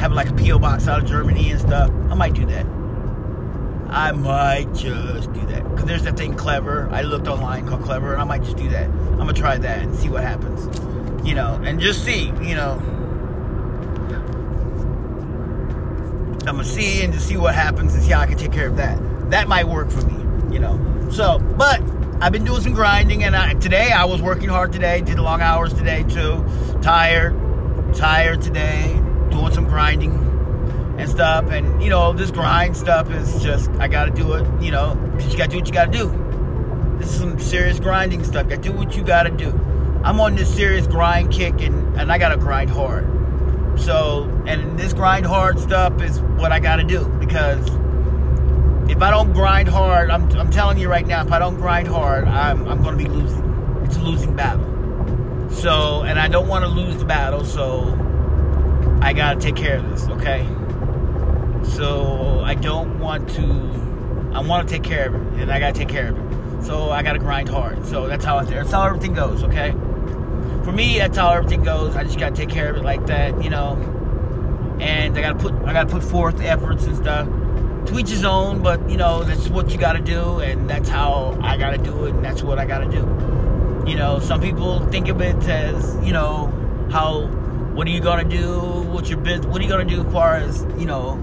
Have 0.00 0.12
like 0.12 0.28
a 0.28 0.34
PO 0.34 0.58
box 0.58 0.88
out 0.88 1.00
of 1.00 1.08
Germany 1.08 1.52
and 1.52 1.60
stuff. 1.60 1.88
I 2.10 2.14
might 2.14 2.34
do 2.34 2.46
that. 2.46 2.66
I 3.90 4.10
might 4.10 4.72
just 4.74 5.32
do 5.32 5.46
that. 5.46 5.68
Because 5.68 5.84
there's 5.84 6.02
that 6.02 6.16
thing 6.16 6.34
Clevver. 6.34 6.90
I 6.90 7.02
looked 7.02 7.28
online 7.28 7.68
called 7.68 7.82
Clevver, 7.82 8.12
and 8.12 8.22
I 8.22 8.24
might 8.24 8.42
just 8.42 8.56
do 8.56 8.68
that. 8.70 8.86
I'm 8.86 9.16
going 9.16 9.34
to 9.34 9.40
try 9.40 9.58
that 9.58 9.78
and 9.82 9.94
see 9.96 10.08
what 10.08 10.22
happens. 10.22 10.89
You 11.24 11.34
know, 11.34 11.60
and 11.64 11.80
just 11.80 12.04
see, 12.04 12.26
you 12.42 12.54
know. 12.54 12.80
I'm 16.46 16.58
to 16.58 16.64
see 16.64 17.02
and 17.02 17.12
just 17.12 17.28
see 17.28 17.36
what 17.36 17.54
happens 17.54 17.94
and 17.94 18.02
see 18.02 18.10
how 18.10 18.20
I 18.20 18.26
can 18.26 18.36
take 18.36 18.52
care 18.52 18.66
of 18.66 18.76
that. 18.78 18.98
That 19.30 19.46
might 19.46 19.68
work 19.68 19.90
for 19.90 20.04
me, 20.04 20.52
you 20.52 20.58
know. 20.58 21.08
So, 21.10 21.38
but 21.38 21.80
I've 22.20 22.32
been 22.32 22.44
doing 22.44 22.62
some 22.62 22.72
grinding, 22.72 23.22
and 23.22 23.36
I, 23.36 23.54
today 23.54 23.92
I 23.92 24.04
was 24.06 24.20
working 24.20 24.48
hard 24.48 24.72
today. 24.72 25.00
Did 25.02 25.18
long 25.18 25.42
hours 25.42 25.72
today, 25.74 26.02
too. 26.02 26.44
Tired. 26.82 27.34
Tired 27.94 28.42
today. 28.42 28.94
Doing 29.30 29.52
some 29.52 29.66
grinding 29.66 30.96
and 30.98 31.08
stuff. 31.08 31.50
And, 31.50 31.82
you 31.82 31.90
know, 31.90 32.12
this 32.12 32.30
grind 32.30 32.76
stuff 32.76 33.10
is 33.10 33.42
just, 33.42 33.70
I 33.72 33.88
got 33.88 34.06
to 34.06 34.10
do 34.10 34.34
it, 34.34 34.62
you 34.62 34.70
know, 34.70 34.94
you 35.18 35.36
got 35.36 35.50
to 35.50 35.50
do 35.50 35.58
what 35.58 35.66
you 35.66 35.72
got 35.72 35.92
to 35.92 35.98
do. 35.98 36.96
This 36.98 37.10
is 37.10 37.18
some 37.18 37.38
serious 37.38 37.78
grinding 37.80 38.24
stuff. 38.24 38.48
Got 38.48 38.62
to 38.62 38.70
do 38.70 38.72
what 38.72 38.96
you 38.96 39.02
got 39.04 39.22
to 39.24 39.30
do. 39.30 39.50
I'm 40.02 40.20
on 40.20 40.34
this 40.34 40.54
serious 40.54 40.86
grind 40.86 41.32
kick, 41.32 41.60
and, 41.60 41.98
and 41.98 42.10
I 42.10 42.18
got 42.18 42.30
to 42.30 42.36
grind 42.36 42.70
hard. 42.70 43.06
So, 43.78 44.24
and 44.46 44.78
this 44.78 44.92
grind 44.92 45.26
hard 45.26 45.58
stuff 45.58 46.00
is 46.02 46.20
what 46.20 46.52
I 46.52 46.60
got 46.60 46.76
to 46.76 46.84
do 46.84 47.06
because 47.20 47.66
if 48.90 49.00
I 49.02 49.10
don't 49.10 49.32
grind 49.32 49.68
hard, 49.68 50.10
I'm, 50.10 50.30
I'm 50.32 50.50
telling 50.50 50.78
you 50.78 50.88
right 50.88 51.06
now, 51.06 51.24
if 51.24 51.32
I 51.32 51.38
don't 51.38 51.56
grind 51.56 51.88
hard, 51.88 52.26
I'm, 52.26 52.66
I'm 52.66 52.82
to 52.82 52.96
be 52.96 53.06
losing. 53.06 53.82
It's 53.84 53.96
a 53.96 54.00
losing 54.00 54.34
battle. 54.34 54.66
So, 55.50 56.02
and 56.02 56.18
I 56.18 56.28
don't 56.28 56.48
want 56.48 56.64
to 56.64 56.70
lose 56.70 56.96
the 56.96 57.04
battle, 57.04 57.44
so 57.44 57.96
I 59.00 59.12
got 59.12 59.34
to 59.34 59.40
take 59.40 59.56
care 59.56 59.78
of 59.78 59.90
this, 59.90 60.08
okay? 60.08 60.46
So 61.64 62.40
I 62.40 62.54
don't 62.54 62.98
want 62.98 63.28
to. 63.30 63.42
I 64.32 64.40
want 64.40 64.68
to 64.68 64.74
take 64.74 64.82
care 64.82 65.08
of 65.08 65.14
it, 65.14 65.42
and 65.42 65.52
I 65.52 65.58
gotta 65.58 65.72
take 65.72 65.88
care 65.88 66.08
of 66.08 66.18
it. 66.18 66.64
So 66.64 66.90
I 66.90 67.02
gotta 67.02 67.18
grind 67.18 67.48
hard. 67.48 67.86
So 67.86 68.06
that's 68.06 68.24
how 68.24 68.42
that's 68.42 68.70
how 68.70 68.86
everything 68.86 69.14
goes. 69.14 69.42
Okay. 69.44 69.74
For 70.64 70.72
me, 70.72 70.98
that's 70.98 71.16
how 71.16 71.32
everything 71.32 71.62
goes. 71.62 71.96
I 71.96 72.04
just 72.04 72.18
gotta 72.18 72.34
take 72.34 72.48
care 72.48 72.70
of 72.70 72.76
it 72.76 72.84
like 72.84 73.06
that, 73.06 73.42
you 73.42 73.50
know. 73.50 73.72
And 74.80 75.16
I 75.16 75.20
gotta 75.20 75.38
put 75.38 75.54
I 75.66 75.72
gotta 75.72 75.88
put 75.90 76.02
forth 76.02 76.40
efforts 76.40 76.84
and 76.84 76.96
stuff. 76.96 77.28
To 77.86 77.98
each 77.98 78.10
his 78.10 78.24
own, 78.24 78.62
but 78.62 78.88
you 78.88 78.96
know 78.96 79.24
that's 79.24 79.48
what 79.48 79.70
you 79.70 79.78
gotta 79.78 80.00
do, 80.00 80.40
and 80.40 80.68
that's 80.68 80.88
how 80.88 81.38
I 81.42 81.56
gotta 81.56 81.78
do 81.78 82.04
it, 82.04 82.14
and 82.14 82.24
that's 82.24 82.42
what 82.42 82.58
I 82.58 82.66
gotta 82.66 82.88
do. 82.90 83.86
You 83.90 83.96
know, 83.96 84.18
some 84.20 84.40
people 84.40 84.86
think 84.88 85.08
of 85.08 85.20
it 85.20 85.36
as 85.48 85.96
you 86.04 86.12
know 86.12 86.46
how 86.90 87.26
what 87.74 87.86
are 87.86 87.90
you 87.90 88.00
gonna 88.00 88.24
do? 88.24 88.60
What's 88.90 89.08
your 89.08 89.18
business? 89.20 89.46
What 89.46 89.60
are 89.60 89.64
you 89.64 89.70
gonna 89.70 89.84
do 89.84 90.04
as 90.04 90.12
far 90.12 90.36
as 90.36 90.66
you 90.78 90.86
know 90.86 91.18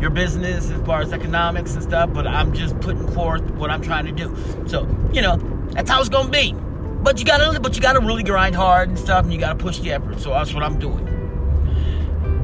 your 0.00 0.10
business 0.10 0.70
as 0.70 0.80
far 0.82 1.00
as 1.00 1.12
economics 1.12 1.74
and 1.74 1.82
stuff, 1.82 2.12
but 2.12 2.26
I'm 2.26 2.52
just 2.52 2.78
putting 2.80 3.06
forth 3.12 3.42
what 3.52 3.70
I'm 3.70 3.82
trying 3.82 4.06
to 4.06 4.12
do. 4.12 4.34
So, 4.66 4.86
you 5.12 5.22
know, 5.22 5.36
that's 5.72 5.90
how 5.90 6.00
it's 6.00 6.08
gonna 6.08 6.30
be. 6.30 6.54
But 7.02 7.18
you 7.18 7.24
gotta 7.24 7.60
but 7.60 7.76
you 7.76 7.82
gotta 7.82 8.00
really 8.00 8.22
grind 8.22 8.54
hard 8.54 8.88
and 8.88 8.98
stuff 8.98 9.24
and 9.24 9.32
you 9.32 9.38
gotta 9.38 9.54
push 9.54 9.78
the 9.78 9.92
effort. 9.92 10.20
So 10.20 10.30
that's 10.30 10.52
what 10.52 10.62
I'm 10.62 10.78
doing. 10.78 11.06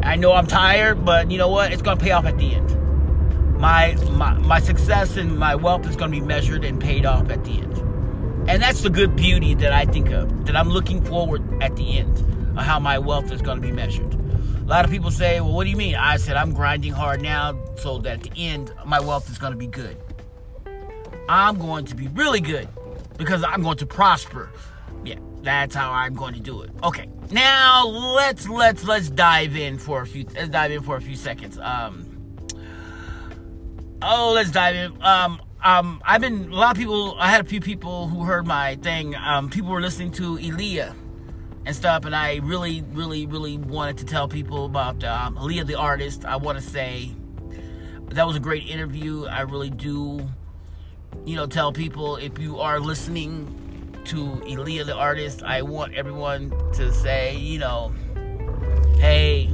I 0.03 0.17
know 0.17 0.33
I'm 0.33 0.47
tired, 0.47 1.05
but 1.05 1.31
you 1.31 1.39
know 1.39 1.49
what? 1.49 1.73
It's 1.73 1.83
gonna 1.83 2.01
pay 2.01 2.13
off 2.13 2.25
at 2.25 2.39
the 2.39 2.55
end. 2.55 3.59
My 3.59 3.95
my 4.13 4.35
my 4.35 4.61
success 4.61 5.17
and 5.17 5.39
my 5.39 5.55
wealth 5.55 5.89
is 5.89 5.97
gonna 5.97 6.13
be 6.13 6.21
measured 6.21 6.65
and 6.65 6.81
paid 6.81 7.05
off 7.05 7.31
at 7.31 7.45
the 7.45 7.53
end. 7.53 7.79
And 8.49 8.63
that's 8.63 8.83
the 8.83 8.91
good 8.91 9.17
beauty 9.17 9.55
that 9.55 9.73
I 9.73 9.87
think 9.87 10.11
of, 10.11 10.47
that 10.47 10.55
I'm 10.55 10.69
looking 10.69 11.03
forward 11.03 11.43
at 11.63 11.75
the 11.77 11.99
end 11.99 12.19
of 12.57 12.65
how 12.65 12.79
my 12.79 12.99
wealth 12.99 13.33
is 13.33 13.43
gonna 13.43 13.61
be 13.61 13.73
measured. 13.73 14.15
A 14.15 14.67
lot 14.67 14.85
of 14.85 14.91
people 14.91 15.11
say, 15.11 15.41
well, 15.41 15.53
what 15.53 15.65
do 15.65 15.71
you 15.71 15.77
mean? 15.77 15.95
I 15.95 16.17
said, 16.17 16.37
I'm 16.37 16.55
grinding 16.55 16.93
hard 16.93 17.21
now 17.21 17.59
so 17.77 17.99
that 17.99 18.13
at 18.15 18.23
the 18.23 18.31
end, 18.35 18.73
my 18.87 18.99
wealth 18.99 19.31
is 19.31 19.39
to 19.39 19.51
be 19.51 19.67
good. 19.67 19.95
I'm 21.29 21.59
going 21.59 21.85
to 21.85 21.95
be 21.95 22.09
really 22.09 22.41
good 22.41 22.67
because 23.17 23.43
I'm 23.45 23.63
going 23.63 23.79
to 23.79 23.87
prosper. 23.87 24.51
Yeah, 25.05 25.19
that's 25.43 25.75
how 25.75 25.93
I'm 25.93 26.15
going 26.15 26.35
to 26.35 26.41
do 26.41 26.63
it. 26.63 26.71
Okay, 26.83 27.09
now 27.31 27.87
let's 27.87 28.49
let's 28.49 28.85
let's 28.85 29.11
dive 29.11 29.57
in 29.57 29.79
for 29.79 30.03
a 30.03 30.07
few 30.07 30.27
let's 30.35 30.49
dive 30.49 30.71
in 30.71 30.83
for 30.83 30.97
a 30.97 31.01
few 31.01 31.17
seconds. 31.17 31.59
Um, 31.59 32.07
oh, 34.03 34.33
let's 34.35 34.51
dive 34.51 34.77
in. 34.77 35.03
Um, 35.03 35.41
um, 35.63 36.03
I've 36.05 36.21
been 36.21 36.53
a 36.53 36.55
lot 36.55 36.73
of 36.73 36.77
people. 36.77 37.17
I 37.19 37.31
had 37.31 37.41
a 37.41 37.49
few 37.49 37.61
people 37.61 38.09
who 38.09 38.25
heard 38.25 38.47
my 38.47 38.77
thing. 38.77 39.15
Um, 39.17 39.49
people 39.49 39.71
were 39.71 39.81
listening 39.81 40.13
to 40.13 40.37
Aaliyah 40.37 40.95
and 41.67 41.75
stuff, 41.75 42.05
and 42.05 42.15
I 42.15 42.37
really, 42.43 42.83
really, 42.93 43.27
really 43.27 43.57
wanted 43.57 43.99
to 43.99 44.05
tell 44.05 44.29
people 44.29 44.67
about 44.67 45.03
um, 45.05 45.35
the 45.35 45.75
artist. 45.75 46.25
I 46.25 46.37
want 46.37 46.59
to 46.59 46.65
say 46.65 47.13
that 48.11 48.27
was 48.27 48.37
a 48.37 48.41
great 48.41 48.69
interview. 48.69 49.25
I 49.25 49.41
really 49.41 49.71
do, 49.71 50.29
you 51.25 51.37
know, 51.37 51.47
tell 51.47 51.73
people 51.73 52.17
if 52.17 52.39
you 52.39 52.59
are 52.61 52.81
listening 52.81 53.95
to 54.05 54.27
Aaliyah 54.27 54.87
the 54.87 54.95
artist, 54.95 55.43
I 55.43 55.63
want 55.63 55.95
everyone 55.95 56.51
to 56.75 56.93
say, 56.93 57.37
you 57.37 57.59
know, 57.59 57.93
hey, 58.99 59.51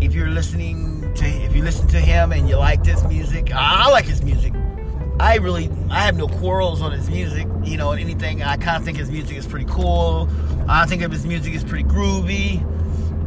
if 0.00 0.14
you're 0.14 0.28
listening 0.28 1.14
to 1.14 1.26
if 1.26 1.54
you 1.54 1.62
listen 1.62 1.88
to 1.88 2.00
him 2.00 2.32
and 2.32 2.48
you 2.48 2.56
like 2.56 2.84
this 2.84 3.02
music, 3.04 3.50
I 3.54 3.90
like 3.90 4.04
his 4.04 4.22
music. 4.22 4.52
I 5.18 5.36
really 5.36 5.70
I 5.90 6.00
have 6.00 6.16
no 6.16 6.28
quarrels 6.28 6.82
on 6.82 6.92
his 6.92 7.08
music, 7.08 7.46
you 7.64 7.76
know, 7.76 7.92
anything. 7.92 8.42
I 8.42 8.56
kind 8.56 8.76
of 8.76 8.84
think 8.84 8.98
his 8.98 9.10
music 9.10 9.36
is 9.36 9.46
pretty 9.46 9.66
cool. 9.66 10.28
I 10.68 10.86
think 10.86 11.02
of 11.02 11.10
his 11.10 11.24
music 11.24 11.54
is 11.54 11.64
pretty 11.64 11.84
groovy. 11.84 12.68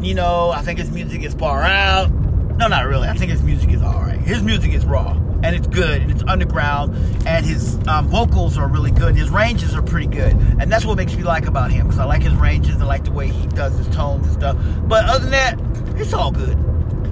You 0.03 0.13
know, 0.13 0.51
I 0.51 0.61
think 0.61 0.77
his 0.77 0.91
music 0.91 1.23
is 1.23 1.33
far 1.33 1.63
out. 1.63 2.11
No, 2.11 2.67
not 2.67 2.85
really. 2.85 3.07
I 3.07 3.13
think 3.13 3.31
his 3.31 3.41
music 3.41 3.71
is 3.71 3.81
all 3.81 4.01
right. 4.01 4.19
His 4.19 4.43
music 4.43 4.73
is 4.73 4.85
raw 4.85 5.19
and 5.43 5.55
it's 5.55 5.67
good 5.67 6.01
and 6.01 6.11
it's 6.11 6.23
underground 6.27 6.95
and 7.27 7.45
his 7.45 7.77
um, 7.87 8.07
vocals 8.07 8.57
are 8.57 8.67
really 8.67 8.91
good 8.91 9.09
and 9.09 9.17
his 9.17 9.29
ranges 9.29 9.75
are 9.75 9.81
pretty 9.81 10.07
good 10.07 10.33
and 10.33 10.71
that's 10.71 10.85
what 10.85 10.97
makes 10.97 11.15
me 11.15 11.23
like 11.23 11.45
about 11.47 11.71
him 11.71 11.87
because 11.87 11.99
I 11.99 12.05
like 12.05 12.23
his 12.23 12.33
ranges. 12.33 12.81
I 12.81 12.85
like 12.85 13.03
the 13.03 13.11
way 13.11 13.27
he 13.27 13.47
does 13.47 13.77
his 13.77 13.87
tones 13.89 14.25
and 14.27 14.35
stuff. 14.35 14.57
But 14.87 15.05
other 15.05 15.19
than 15.19 15.31
that, 15.31 15.99
it's 15.99 16.13
all 16.13 16.31
good. 16.31 16.57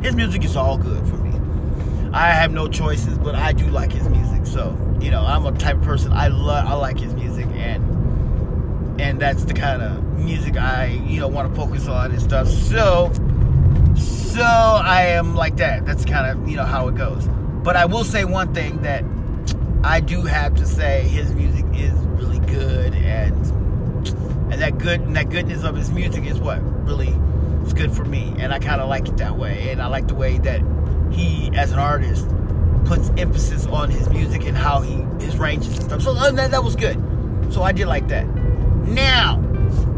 His 0.04 0.16
music 0.16 0.44
is 0.44 0.56
all 0.56 0.78
good 0.78 1.08
for 1.08 1.18
me. 1.18 1.32
I 2.14 2.30
have 2.32 2.52
no 2.52 2.68
choices, 2.68 3.18
but 3.18 3.36
I 3.36 3.54
do 3.54 3.66
like 3.68 3.92
his 3.92 4.08
music. 4.10 4.46
So 4.46 4.78
you 5.02 5.12
know, 5.12 5.22
I'm 5.26 5.46
a 5.46 5.52
type 5.58 5.78
of 5.78 5.84
person 5.84 6.14
I 6.14 6.28
love. 6.28 6.66
I 6.66 6.74
like 6.76 7.00
his 7.00 7.14
music 7.14 7.48
and 7.54 9.02
and 9.02 9.20
that's 9.20 9.46
the 9.46 9.54
kind 9.54 9.82
of 9.82 10.04
music 10.20 10.56
I 10.56 10.88
you 11.08 11.20
know 11.20 11.28
want 11.28 11.50
to 11.50 11.56
focus 11.56 11.88
on 11.88 12.12
and 12.12 12.22
stuff. 12.22 12.48
So 12.48 13.12
so 13.96 14.42
I 14.42 15.08
am 15.08 15.36
like 15.36 15.58
that. 15.58 15.86
That's 15.86 16.06
kind 16.06 16.28
of 16.28 16.48
you 16.50 16.56
know 16.56 16.66
how 16.66 16.88
it 16.88 16.96
goes. 16.96 17.28
But 17.64 17.76
I 17.78 17.86
will 17.86 18.04
say 18.04 18.26
one 18.26 18.54
thing 18.54 18.82
that 18.82 19.04
I 19.84 20.00
do 20.00 20.22
have 20.22 20.56
to 20.56 20.66
say: 20.66 21.04
his 21.08 21.34
music 21.34 21.66
is 21.74 21.94
really 21.94 22.40
good, 22.40 22.94
and 22.94 23.36
and 24.52 24.62
that 24.62 24.78
good 24.78 25.02
and 25.02 25.16
that 25.16 25.30
goodness 25.30 25.64
of 25.64 25.76
his 25.76 25.92
music 25.92 26.26
is 26.26 26.40
what 26.40 26.62
really 26.86 27.16
is 27.66 27.74
good 27.74 27.92
for 27.94 28.06
me, 28.06 28.34
and 28.38 28.54
I 28.54 28.60
kind 28.60 28.82
of 28.82 28.90
like 28.90 29.08
it 29.08 29.18
that 29.18 29.38
way. 29.38 29.72
And 29.72 29.82
I 29.82 29.88
like 29.88 30.08
the 30.08 30.16
way 30.16 30.38
that 30.40 30.62
he, 31.12 31.52
as 31.56 31.72
an 31.72 31.80
artist, 31.80 32.28
puts 32.86 33.10
emphasis 33.18 33.66
on 33.68 33.90
his 33.90 34.10
music 34.10 34.46
and 34.46 34.58
how 34.58 34.82
he 34.82 34.94
his 35.24 35.38
ranges 35.38 35.78
and 35.78 35.84
stuff. 35.84 36.02
So 36.02 36.14
that 36.14 36.52
that 36.52 36.64
was 36.64 36.76
good. 36.76 36.98
So 37.54 37.64
I 37.64 37.72
did 37.72 37.88
like 37.88 38.08
that. 38.10 38.28
Now, 38.88 39.40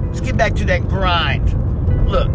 let's 0.07 0.21
get 0.21 0.37
back 0.37 0.55
to 0.55 0.65
that 0.65 0.87
grind. 0.87 2.09
Look, 2.09 2.29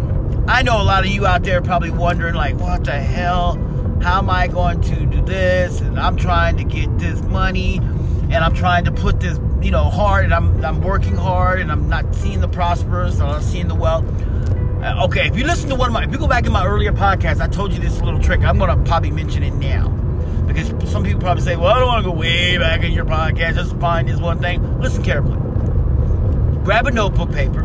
I 0.47 0.63
know 0.63 0.81
a 0.81 0.83
lot 0.83 1.05
of 1.05 1.11
you 1.11 1.25
out 1.25 1.43
there 1.43 1.61
probably 1.61 1.91
wondering, 1.91 2.35
like, 2.35 2.59
what 2.59 2.83
the 2.83 2.99
hell? 2.99 3.57
How 4.01 4.19
am 4.19 4.29
I 4.29 4.47
going 4.47 4.81
to 4.81 5.05
do 5.05 5.21
this? 5.21 5.81
And 5.81 5.99
I'm 5.99 6.17
trying 6.17 6.57
to 6.57 6.63
get 6.63 6.97
this 6.97 7.21
money, 7.21 7.77
and 7.77 8.35
I'm 8.35 8.53
trying 8.53 8.85
to 8.85 8.91
put 8.91 9.19
this, 9.19 9.39
you 9.61 9.71
know, 9.71 9.85
hard, 9.85 10.25
and 10.25 10.33
I'm 10.33 10.63
I'm 10.63 10.81
working 10.81 11.15
hard, 11.15 11.59
and 11.59 11.71
I'm 11.71 11.87
not 11.87 12.13
seeing 12.15 12.41
the 12.41 12.47
prosperous, 12.47 13.19
I'm 13.19 13.29
not 13.29 13.43
seeing 13.43 13.67
the 13.67 13.75
wealth. 13.75 14.05
Uh, 14.83 15.05
okay, 15.05 15.27
if 15.27 15.37
you 15.37 15.45
listen 15.45 15.69
to 15.69 15.75
one 15.75 15.89
of 15.89 15.93
my, 15.93 16.03
if 16.03 16.11
you 16.11 16.17
go 16.17 16.27
back 16.27 16.45
in 16.45 16.51
my 16.51 16.65
earlier 16.65 16.91
podcast, 16.91 17.39
I 17.39 17.47
told 17.47 17.71
you 17.71 17.79
this 17.79 18.01
little 18.01 18.19
trick. 18.19 18.41
I'm 18.41 18.57
gonna 18.57 18.83
probably 18.85 19.11
mention 19.11 19.43
it 19.43 19.53
now 19.53 19.89
because 20.47 20.69
some 20.91 21.03
people 21.03 21.21
probably 21.21 21.43
say, 21.43 21.55
"Well, 21.55 21.67
I 21.67 21.79
don't 21.79 21.87
want 21.87 22.03
to 22.03 22.09
go 22.09 22.15
way 22.17 22.57
back 22.57 22.83
in 22.83 22.91
your 22.91 23.05
podcast 23.05 23.55
just 23.55 23.71
to 23.71 23.77
find 23.79 24.07
this 24.07 24.19
one 24.19 24.39
thing." 24.39 24.79
Listen 24.79 25.03
carefully 25.03 25.37
grab 26.63 26.85
a 26.85 26.91
notebook 26.91 27.31
paper, 27.31 27.63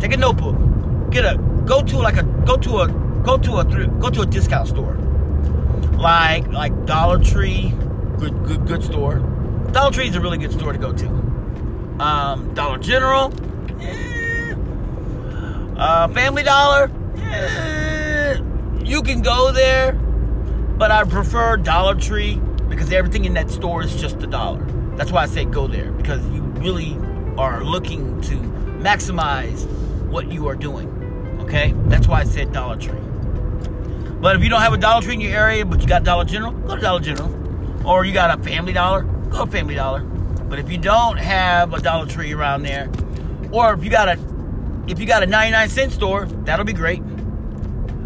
take 0.00 0.12
a 0.12 0.16
notebook, 0.16 0.56
get 1.10 1.24
a 1.24 1.36
go 1.64 1.82
to 1.82 1.98
like 1.98 2.16
a 2.16 2.22
go 2.22 2.56
to 2.56 2.78
a 2.78 2.88
go 3.22 3.36
to 3.36 3.56
a 3.56 3.64
go 3.64 4.10
to 4.10 4.22
a 4.22 4.26
discount 4.26 4.68
store, 4.68 4.96
like 5.98 6.46
like 6.48 6.86
Dollar 6.86 7.22
Tree, 7.22 7.72
good 8.18 8.44
good 8.44 8.66
good 8.66 8.82
store. 8.82 9.16
Dollar 9.72 9.90
Tree 9.90 10.08
is 10.08 10.16
a 10.16 10.20
really 10.20 10.38
good 10.38 10.52
store 10.52 10.72
to 10.72 10.78
go 10.78 10.92
to. 10.92 11.08
Um, 11.98 12.54
Dollar 12.54 12.78
General, 12.78 13.32
eh. 13.80 14.54
uh, 15.76 16.08
Family 16.08 16.42
Dollar, 16.42 16.90
eh. 17.18 18.40
you 18.84 19.02
can 19.02 19.22
go 19.22 19.52
there, 19.52 19.92
but 19.92 20.90
I 20.90 21.04
prefer 21.04 21.56
Dollar 21.56 21.94
Tree 21.94 22.40
because 22.68 22.92
everything 22.92 23.24
in 23.24 23.34
that 23.34 23.50
store 23.50 23.82
is 23.82 24.00
just 24.00 24.22
a 24.22 24.26
dollar. 24.26 24.64
That's 24.96 25.12
why 25.12 25.22
I 25.22 25.26
say 25.26 25.44
go 25.44 25.66
there 25.66 25.92
because 25.92 26.24
you 26.30 26.42
really 26.42 26.96
are 27.38 27.64
looking 27.64 28.20
to 28.22 28.34
maximize 28.80 29.66
what 30.08 30.30
you 30.30 30.48
are 30.48 30.54
doing. 30.54 30.88
Okay? 31.40 31.74
That's 31.86 32.08
why 32.08 32.20
I 32.20 32.24
said 32.24 32.52
Dollar 32.52 32.76
Tree. 32.76 32.98
But 34.20 34.36
if 34.36 34.42
you 34.42 34.48
don't 34.48 34.62
have 34.62 34.72
a 34.72 34.78
Dollar 34.78 35.02
Tree 35.02 35.14
in 35.14 35.20
your 35.20 35.32
area, 35.32 35.64
but 35.64 35.80
you 35.80 35.86
got 35.86 36.04
Dollar 36.04 36.24
General, 36.24 36.52
go 36.52 36.76
to 36.76 36.80
Dollar 36.80 37.00
General. 37.00 37.86
Or 37.86 38.04
you 38.04 38.12
got 38.12 38.38
a 38.38 38.42
Family 38.42 38.72
Dollar, 38.72 39.02
go 39.02 39.44
to 39.44 39.50
Family 39.50 39.74
Dollar. 39.74 40.00
But 40.00 40.58
if 40.58 40.70
you 40.70 40.78
don't 40.78 41.18
have 41.18 41.74
a 41.74 41.80
Dollar 41.80 42.06
Tree 42.06 42.32
around 42.32 42.62
there, 42.62 42.90
or 43.52 43.74
if 43.74 43.84
you 43.84 43.90
got 43.90 44.08
a 44.08 44.18
if 44.88 45.00
you 45.00 45.06
got 45.06 45.22
a 45.22 45.26
99 45.26 45.68
cent 45.68 45.92
store, 45.92 46.26
that'll 46.44 46.64
be 46.64 46.72
great. 46.72 47.00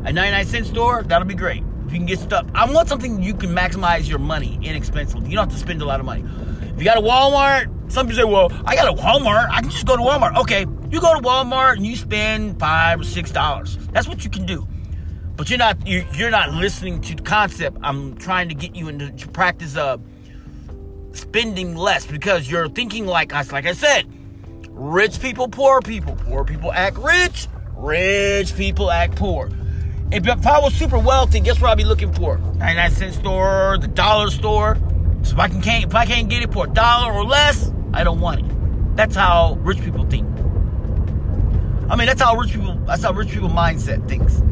A 0.04 0.12
99 0.12 0.46
cent 0.46 0.66
store, 0.66 1.02
that'll 1.02 1.28
be 1.28 1.34
great. 1.34 1.62
If 1.86 1.92
you 1.92 1.98
can 1.98 2.06
get 2.06 2.18
stuff. 2.18 2.46
I 2.54 2.70
want 2.70 2.88
something 2.88 3.22
you 3.22 3.34
can 3.34 3.50
maximize 3.50 4.08
your 4.08 4.18
money 4.18 4.58
inexpensively. 4.62 5.28
You 5.28 5.36
don't 5.36 5.50
have 5.50 5.52
to 5.52 5.58
spend 5.58 5.82
a 5.82 5.84
lot 5.84 6.00
of 6.00 6.06
money. 6.06 6.24
If 6.72 6.78
you 6.78 6.84
got 6.84 6.96
a 6.96 7.02
Walmart, 7.02 7.92
some 7.92 8.06
people 8.06 8.22
say, 8.22 8.24
well, 8.24 8.50
I 8.64 8.76
got 8.76 8.88
a 8.88 9.02
Walmart. 9.02 9.50
I 9.50 9.60
can 9.60 9.70
just 9.70 9.86
go 9.86 9.96
to 9.96 10.02
Walmart. 10.02 10.36
Okay, 10.36 10.60
you 10.90 11.00
go 11.00 11.14
to 11.14 11.20
Walmart 11.20 11.76
and 11.76 11.86
you 11.86 11.96
spend 11.96 12.58
five 12.58 13.00
or 13.00 13.04
six 13.04 13.30
dollars. 13.30 13.76
That's 13.92 14.08
what 14.08 14.24
you 14.24 14.30
can 14.30 14.46
do. 14.46 14.66
But 15.40 15.48
you're 15.48 15.58
not 15.58 15.86
you're, 15.86 16.04
you're 16.12 16.30
not 16.30 16.52
listening 16.52 17.00
to 17.00 17.14
the 17.14 17.22
concept. 17.22 17.78
I'm 17.82 18.14
trying 18.18 18.50
to 18.50 18.54
get 18.54 18.76
you 18.76 18.88
into 18.88 19.26
practice 19.28 19.74
of 19.74 20.02
spending 21.12 21.76
less 21.76 22.04
because 22.04 22.50
you're 22.50 22.68
thinking 22.68 23.06
like 23.06 23.32
us. 23.32 23.50
Like 23.50 23.64
I 23.64 23.72
said, 23.72 24.04
rich 24.68 25.18
people, 25.18 25.48
poor 25.48 25.80
people. 25.80 26.14
Poor 26.14 26.44
people 26.44 26.70
act 26.70 26.98
rich. 26.98 27.48
Rich 27.74 28.54
people 28.54 28.90
act 28.90 29.16
poor. 29.16 29.48
If, 30.12 30.26
if 30.28 30.46
I 30.46 30.60
was 30.60 30.74
super 30.74 30.98
wealthy, 30.98 31.40
guess 31.40 31.58
what 31.58 31.70
I'd 31.70 31.78
be 31.78 31.84
looking 31.84 32.12
for? 32.12 32.36
99 32.36 32.90
cent 32.90 33.14
store, 33.14 33.78
the 33.80 33.88
dollar 33.88 34.28
store. 34.28 34.76
So 35.22 35.32
if 35.32 35.38
I 35.38 35.48
can 35.48 35.62
can't 35.62 35.86
if 35.86 35.94
I 35.94 36.04
can't 36.04 36.28
get 36.28 36.42
it 36.42 36.52
for 36.52 36.66
a 36.66 36.70
dollar 36.70 37.14
or 37.14 37.24
less, 37.24 37.72
I 37.94 38.04
don't 38.04 38.20
want 38.20 38.40
it. 38.40 38.94
That's 38.94 39.16
how 39.16 39.54
rich 39.62 39.80
people 39.80 40.04
think. 40.04 40.28
I 41.88 41.96
mean, 41.96 42.08
that's 42.08 42.20
how 42.20 42.36
rich 42.36 42.52
people, 42.52 42.74
that's 42.84 43.02
how 43.02 43.14
rich 43.14 43.30
people 43.30 43.48
mindset 43.48 44.06
thinks. 44.06 44.42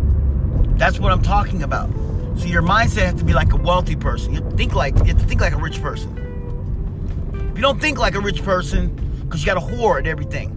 That's 0.79 1.01
what 1.01 1.13
I'm 1.13 1.23
talking 1.23 1.63
about. 1.63 1.91
So 2.37 2.47
your 2.47 2.63
mindset 2.63 3.07
has 3.07 3.15
to 3.15 3.25
be 3.25 3.35
like 3.35 3.53
a 3.53 3.57
wealthy 3.57 3.97
person. 3.97 4.33
You 4.33 4.49
think 4.57 4.75
like 4.75 4.97
you 4.99 5.07
have 5.07 5.19
to 5.19 5.27
think 5.27 5.41
like 5.41 5.53
a 5.53 5.59
rich 5.59 5.83
person. 5.83 6.17
If 7.51 7.57
you 7.57 7.63
don't 7.63 7.81
think 7.81 7.99
like 7.99 8.15
a 8.15 8.21
rich 8.21 8.45
person, 8.45 8.95
because 9.25 9.41
you 9.41 9.47
got 9.47 9.55
to 9.55 9.77
hoard 9.77 10.07
everything. 10.07 10.55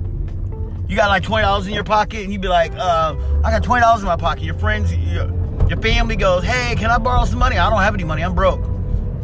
You 0.87 0.95
got 0.95 1.09
like 1.09 1.23
twenty 1.23 1.43
dollars 1.43 1.65
in 1.65 1.73
your 1.73 1.83
pocket, 1.83 2.23
and 2.23 2.31
you 2.31 2.37
be 2.37 2.47
like, 2.47 2.71
uh, 2.73 3.15
"I 3.43 3.49
got 3.49 3.63
twenty 3.63 3.81
dollars 3.81 4.01
in 4.01 4.07
my 4.07 4.15
pocket." 4.15 4.43
Your 4.43 4.53
friends, 4.55 4.93
your, 4.93 5.27
your 5.67 5.79
family 5.81 6.15
goes, 6.15 6.43
"Hey, 6.43 6.75
can 6.75 6.91
I 6.91 6.99
borrow 6.99 7.25
some 7.25 7.39
money? 7.39 7.57
I 7.57 7.69
don't 7.69 7.81
have 7.81 7.95
any 7.95 8.03
money. 8.03 8.23
I'm 8.23 8.35
broke. 8.35 8.63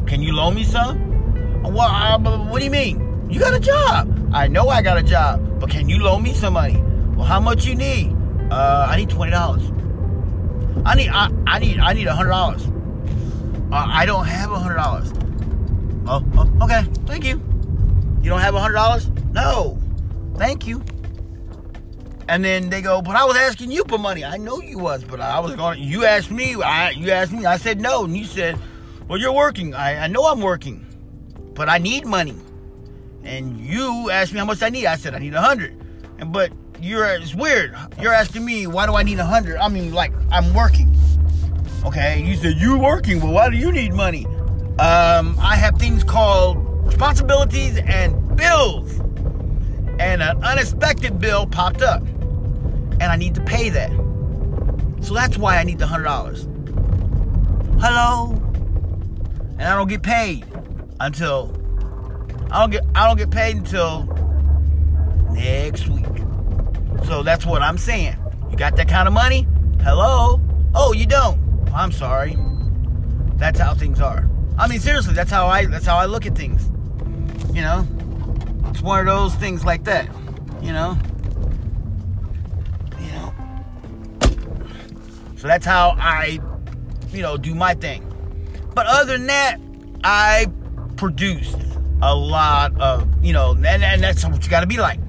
Can 0.08 0.24
you 0.24 0.34
loan 0.34 0.56
me 0.56 0.64
some?" 0.64 1.62
Uh, 1.64 2.18
what 2.50 2.60
do 2.60 2.66
you 2.66 2.72
mean? 2.72 3.30
You 3.30 3.40
got 3.40 3.54
a 3.54 3.60
job. 3.60 4.32
I 4.34 4.48
know 4.48 4.70
I 4.70 4.82
got 4.82 4.98
a 4.98 5.04
job, 5.04 5.60
but 5.60 5.70
can 5.70 5.90
you 5.90 6.00
loan 6.02 6.24
me 6.24 6.34
some 6.34 6.54
money? 6.54 6.82
Well, 7.16 7.26
how 7.26 7.40
much 7.40 7.66
you 7.66 7.76
need? 7.76 8.16
Uh, 8.50 8.88
I 8.90 8.98
need 8.98 9.10
twenty 9.10 9.32
dollars. 9.32 9.62
I 10.88 10.96
need 10.96 11.10
I, 11.10 11.30
I 11.46 11.60
need 11.60 11.80
I 11.80 11.94
need 11.94 12.08
a 12.08 12.16
hundred 12.16 12.30
dollars. 12.30 12.66
Uh, 13.72 13.86
I 13.88 14.06
don't 14.06 14.26
have 14.26 14.52
a 14.52 14.58
hundred 14.58 14.76
dollars. 14.76 15.12
Oh, 16.08 16.24
oh, 16.38 16.64
okay. 16.64 16.84
Thank 17.06 17.26
you. 17.26 17.42
You 18.22 18.30
don't 18.30 18.40
have 18.40 18.56
a 18.56 18.60
hundred 18.60 18.76
dollars? 18.76 19.10
No. 19.32 19.78
Thank 20.38 20.66
you. 20.66 20.84
And 22.30 22.44
then 22.44 22.70
they 22.70 22.82
go, 22.82 23.02
but 23.02 23.16
I 23.16 23.26
was 23.26 23.38
asking 23.38 23.72
you 23.72 23.84
for 23.88 23.98
money. 23.98 24.24
I 24.24 24.38
know 24.38 24.62
you 24.62 24.80
was, 24.80 25.04
but 25.04 25.20
I 25.20 25.40
was 25.40 25.56
going. 25.56 25.82
You 25.82 26.06
asked 26.06 26.32
me. 26.32 26.56
I 26.56 26.92
you 26.92 27.12
asked 27.12 27.32
me. 27.32 27.46
I 27.46 27.58
said 27.58 27.80
no, 27.82 28.06
and 28.06 28.16
you 28.18 28.26
said, 28.26 28.58
well, 29.08 29.20
you're 29.20 29.34
working. 29.34 29.74
I, 29.74 30.06
I 30.06 30.08
know 30.08 30.26
I'm 30.26 30.42
working, 30.42 30.86
but 31.54 31.70
I 31.70 31.78
need 31.78 32.06
money 32.06 32.36
and 33.28 33.60
you 33.60 34.10
asked 34.10 34.34
me 34.34 34.40
how 34.40 34.46
much 34.46 34.64
I 34.64 34.70
need. 34.70 34.86
I 34.86 34.96
said 34.96 35.14
I 35.14 35.20
need 35.20 35.34
a 35.34 35.42
hundred, 35.42 35.76
and 36.18 36.32
but 36.32 36.52
you're 36.80 37.06
it's 37.06 37.36
weird. 37.36 37.76
You're 38.00 38.14
asking 38.14 38.46
me 38.46 38.68
why 38.68 38.86
do 38.86 38.96
I 38.96 39.04
need 39.04 39.20
a 39.20 39.26
hundred? 39.26 39.58
I 39.58 39.68
mean, 39.68 39.94
like 39.94 40.14
I'm 40.32 40.54
working. 40.54 40.96
Okay, 41.86 42.24
you 42.24 42.36
said 42.36 42.58
you're 42.58 42.78
working. 42.78 43.22
Well, 43.22 43.32
why 43.32 43.50
do 43.50 43.58
you 43.58 43.72
need 43.72 43.94
money? 43.94 44.26
Um, 44.80 45.38
I 45.40 45.56
have 45.56 45.78
things 45.78 46.04
called 46.04 46.58
responsibilities 46.86 47.78
and 47.78 48.36
bills, 48.36 49.00
and 50.00 50.22
an 50.22 50.44
unexpected 50.44 51.20
bill 51.20 51.48
popped 51.48 51.82
up, 51.82 52.02
and 52.02 53.04
I 53.04 53.16
need 53.16 53.36
to 53.36 53.42
pay 53.42 53.70
that. 53.70 53.92
So 55.02 55.14
that's 55.14 55.38
why 55.38 55.58
I 55.58 55.64
need 55.64 55.80
the 55.80 55.88
hundred 55.88 56.06
dollars. 56.06 56.44
Hello, 57.80 58.32
and 59.58 59.64
I 59.64 59.76
don't 59.76 59.88
get 59.88 60.04
paid 60.04 60.46
until 61.00 61.54
I 62.52 62.60
don't 62.60 62.70
get 62.72 62.84
I 62.96 63.08
don't 63.08 63.18
get 63.18 63.32
paid 63.32 63.58
until 63.58 64.04
next 65.32 65.88
week. 65.88 66.06
So 67.08 67.24
that's 67.24 67.46
what 67.46 67.62
I'm 67.62 67.78
saying. 67.78 68.18
You 68.52 68.58
got 68.58 68.76
that 68.76 68.90
kind 68.90 69.08
of 69.08 69.14
money? 69.14 69.48
Hello? 69.82 70.42
Oh, 70.76 70.92
you 70.92 71.06
don't. 71.06 71.40
I'm 71.74 71.94
sorry. 71.94 72.38
That's 73.38 73.58
how 73.58 73.74
things 73.74 74.02
are. 74.02 74.30
I 74.58 74.68
mean, 74.68 74.82
seriously, 74.82 75.14
that's 75.14 75.32
how 75.32 75.48
I 75.48 75.68
that's 75.68 75.86
how 75.86 75.96
I 75.96 76.06
look 76.06 76.26
at 76.26 76.36
things. 76.36 76.70
You 77.56 77.62
know, 77.62 77.88
it's 78.70 78.82
one 78.82 79.00
of 79.00 79.06
those 79.06 79.34
things 79.36 79.64
like 79.64 79.86
that. 79.86 80.10
You 80.62 80.74
know, 80.74 80.98
you 83.00 83.12
know. 83.12 83.34
So 85.38 85.48
that's 85.48 85.66
how 85.66 85.96
I, 85.98 86.40
you 87.12 87.22
know, 87.22 87.38
do 87.38 87.56
my 87.56 87.74
thing. 87.74 88.04
But 88.76 88.86
other 88.86 89.14
than 89.18 89.28
that, 89.28 89.62
I 90.04 90.48
produced 90.98 91.58
a 92.02 92.14
lot 92.14 92.80
of, 92.82 93.08
you 93.24 93.32
know, 93.32 93.52
and, 93.52 93.66
and 93.66 94.04
that's 94.04 94.26
what 94.26 94.44
you 94.44 94.50
got 94.50 94.62
to 94.62 94.68
be 94.68 94.78
like. 94.78 95.00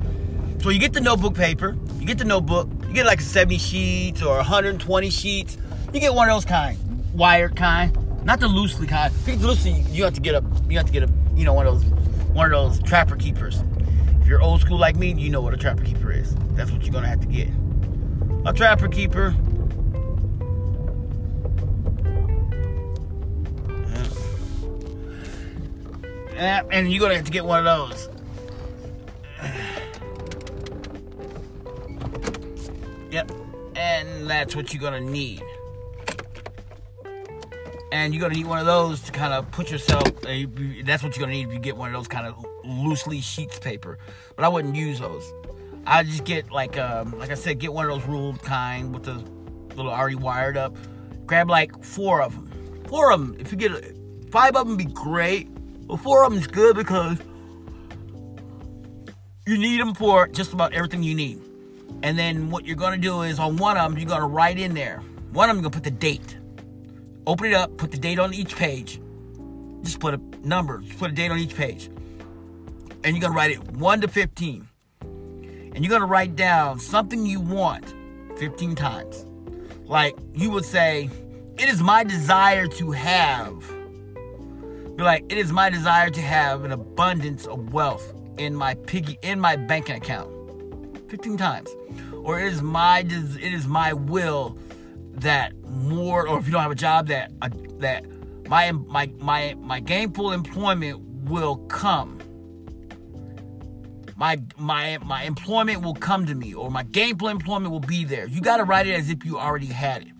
So 0.60 0.70
you 0.70 0.78
get 0.78 0.92
the 0.92 1.00
notebook 1.00 1.34
paper, 1.34 1.76
get 2.08 2.16
the 2.18 2.24
notebook, 2.24 2.68
you 2.88 2.94
get 2.94 3.04
like 3.04 3.20
70 3.20 3.58
sheets 3.58 4.22
or 4.22 4.36
120 4.36 5.10
sheets. 5.10 5.58
You 5.92 6.00
get 6.00 6.14
one 6.14 6.28
of 6.30 6.34
those 6.34 6.46
kind, 6.46 6.78
wired 7.12 7.54
kind. 7.54 8.24
Not 8.24 8.40
the 8.40 8.48
loosely 8.48 8.86
kind. 8.86 9.12
If 9.14 9.28
you 9.28 9.36
get 9.36 9.44
loosely, 9.44 9.72
you 9.90 10.04
have 10.04 10.14
to 10.14 10.20
get 10.20 10.34
a 10.34 10.42
you 10.68 10.78
have 10.78 10.86
to 10.86 10.92
get 10.92 11.02
a 11.02 11.12
you 11.34 11.44
know 11.44 11.52
one 11.52 11.66
of 11.66 11.80
those 11.80 11.90
one 12.30 12.46
of 12.46 12.52
those 12.52 12.82
trapper 12.82 13.14
keepers. 13.14 13.62
If 14.22 14.26
you're 14.26 14.40
old 14.40 14.62
school 14.62 14.78
like 14.78 14.96
me, 14.96 15.12
you 15.12 15.28
know 15.28 15.42
what 15.42 15.52
a 15.52 15.58
trapper 15.58 15.84
keeper 15.84 16.10
is. 16.10 16.34
That's 16.52 16.70
what 16.70 16.82
you're 16.82 16.92
gonna 16.92 17.08
have 17.08 17.20
to 17.20 17.26
get. 17.26 17.48
A 18.46 18.52
trapper 18.54 18.88
keeper. 18.88 19.36
And 26.70 26.90
you're 26.90 27.00
gonna 27.00 27.16
have 27.16 27.24
to 27.24 27.30
get 27.30 27.44
one 27.44 27.66
of 27.66 27.90
those. 27.90 28.08
Yep. 33.10 33.32
And 33.76 34.28
that's 34.28 34.56
what 34.56 34.72
you're 34.72 34.82
gonna 34.82 35.00
need 35.00 35.42
and 37.90 38.14
you're 38.14 38.20
gonna 38.20 38.34
need 38.34 38.46
one 38.46 38.58
of 38.58 38.66
those 38.66 39.00
to 39.02 39.12
kind 39.12 39.32
of 39.32 39.50
put 39.50 39.70
yourself. 39.70 40.06
Uh, 40.24 40.44
that's 40.84 41.02
what 41.02 41.16
you're 41.16 41.26
gonna 41.26 41.32
need 41.32 41.48
if 41.48 41.52
you 41.52 41.58
get 41.58 41.76
one 41.76 41.88
of 41.88 41.94
those 41.94 42.08
kind 42.08 42.26
of 42.26 42.44
loosely 42.64 43.20
sheets 43.20 43.58
paper. 43.58 43.98
But 44.36 44.44
I 44.44 44.48
wouldn't 44.48 44.74
use 44.76 45.00
those. 45.00 45.32
I 45.86 46.02
just 46.02 46.24
get 46.24 46.50
like, 46.50 46.76
um, 46.76 47.18
like 47.18 47.30
I 47.30 47.34
said, 47.34 47.58
get 47.58 47.72
one 47.72 47.88
of 47.88 47.90
those 47.90 48.08
ruled 48.08 48.42
kind 48.42 48.92
with 48.92 49.04
the 49.04 49.14
little 49.74 49.92
already 49.92 50.16
wired 50.16 50.56
up. 50.56 50.76
Grab 51.26 51.48
like 51.48 51.82
four 51.82 52.22
of 52.22 52.34
them. 52.34 52.84
Four 52.88 53.12
of 53.12 53.20
them. 53.20 53.36
If 53.38 53.52
you 53.52 53.58
get 53.58 53.96
five 54.30 54.54
of 54.56 54.66
them, 54.66 54.76
be 54.76 54.84
great. 54.84 55.48
But 55.86 55.98
four 55.98 56.24
of 56.24 56.32
them 56.32 56.40
is 56.40 56.46
good 56.46 56.76
because 56.76 57.18
you 59.46 59.56
need 59.56 59.80
them 59.80 59.94
for 59.94 60.28
just 60.28 60.52
about 60.52 60.74
everything 60.74 61.02
you 61.02 61.14
need. 61.14 61.40
And 62.02 62.18
then 62.18 62.50
what 62.50 62.64
you're 62.64 62.76
gonna 62.76 62.96
do 62.96 63.22
is 63.22 63.38
on 63.38 63.56
one 63.56 63.76
of 63.76 63.90
them, 63.90 63.98
you're 63.98 64.08
gonna 64.08 64.26
write 64.26 64.58
in 64.58 64.74
there. 64.74 65.02
One 65.32 65.50
of 65.50 65.56
them, 65.56 65.62
you're 65.62 65.70
gonna 65.70 65.82
put 65.82 65.84
the 65.84 65.90
date 65.90 66.38
Open 67.28 67.48
it 67.48 67.52
up, 67.52 67.76
put 67.76 67.90
the 67.90 67.98
date 67.98 68.18
on 68.18 68.32
each 68.32 68.56
page. 68.56 69.02
Just 69.82 70.00
put 70.00 70.14
a 70.14 70.20
number, 70.42 70.78
just 70.78 70.98
put 70.98 71.10
a 71.10 71.14
date 71.14 71.30
on 71.30 71.38
each 71.38 71.54
page. 71.54 71.90
And 73.04 73.14
you're 73.14 73.20
gonna 73.20 73.34
write 73.34 73.50
it 73.50 73.72
1 73.72 74.00
to 74.00 74.08
15. 74.08 74.66
And 75.02 75.84
you're 75.84 75.90
gonna 75.90 76.06
write 76.06 76.36
down 76.36 76.78
something 76.78 77.26
you 77.26 77.38
want 77.38 77.94
15 78.38 78.74
times. 78.74 79.26
Like 79.84 80.16
you 80.32 80.50
would 80.50 80.64
say, 80.64 81.10
It 81.58 81.68
is 81.68 81.82
my 81.82 82.02
desire 82.02 82.66
to 82.66 82.92
have. 82.92 83.60
Be 84.96 85.02
like, 85.02 85.30
It 85.30 85.36
is 85.36 85.52
my 85.52 85.68
desire 85.68 86.08
to 86.08 86.22
have 86.22 86.64
an 86.64 86.72
abundance 86.72 87.44
of 87.44 87.74
wealth 87.74 88.14
in 88.38 88.54
my 88.54 88.72
piggy 88.72 89.18
in 89.20 89.38
my 89.38 89.54
banking 89.54 89.96
account 89.96 90.37
15 91.08 91.36
times 91.36 91.70
or 92.22 92.38
it 92.38 92.52
is 92.52 92.62
my 92.62 93.00
it 93.00 93.52
is 93.54 93.66
my 93.66 93.92
will 93.92 94.58
that 95.14 95.52
more, 95.64 96.28
or 96.28 96.38
if 96.38 96.46
you 96.46 96.52
don't 96.52 96.62
have 96.62 96.70
a 96.70 96.76
job, 96.76 97.08
that 97.08 97.32
uh, 97.42 97.48
that 97.78 98.04
my 98.48 98.72
my 98.72 99.10
my 99.18 99.54
my 99.58 99.80
gainful 99.80 100.32
employment 100.32 101.00
will 101.24 101.56
come. 101.56 102.18
My 104.16 104.40
my 104.56 104.98
my 105.04 105.22
employment 105.22 105.82
will 105.82 105.94
come 105.94 106.26
to 106.26 106.34
me, 106.34 106.54
or 106.54 106.70
my 106.70 106.82
gainful 106.82 107.28
employment 107.28 107.72
will 107.72 107.80
be 107.80 108.04
there. 108.04 108.26
You 108.26 108.40
got 108.40 108.58
to 108.58 108.64
write 108.64 108.86
it 108.86 108.94
as 108.94 109.10
if 109.10 109.24
you 109.24 109.38
already 109.38 109.66
had 109.66 110.02
it. 110.02 110.12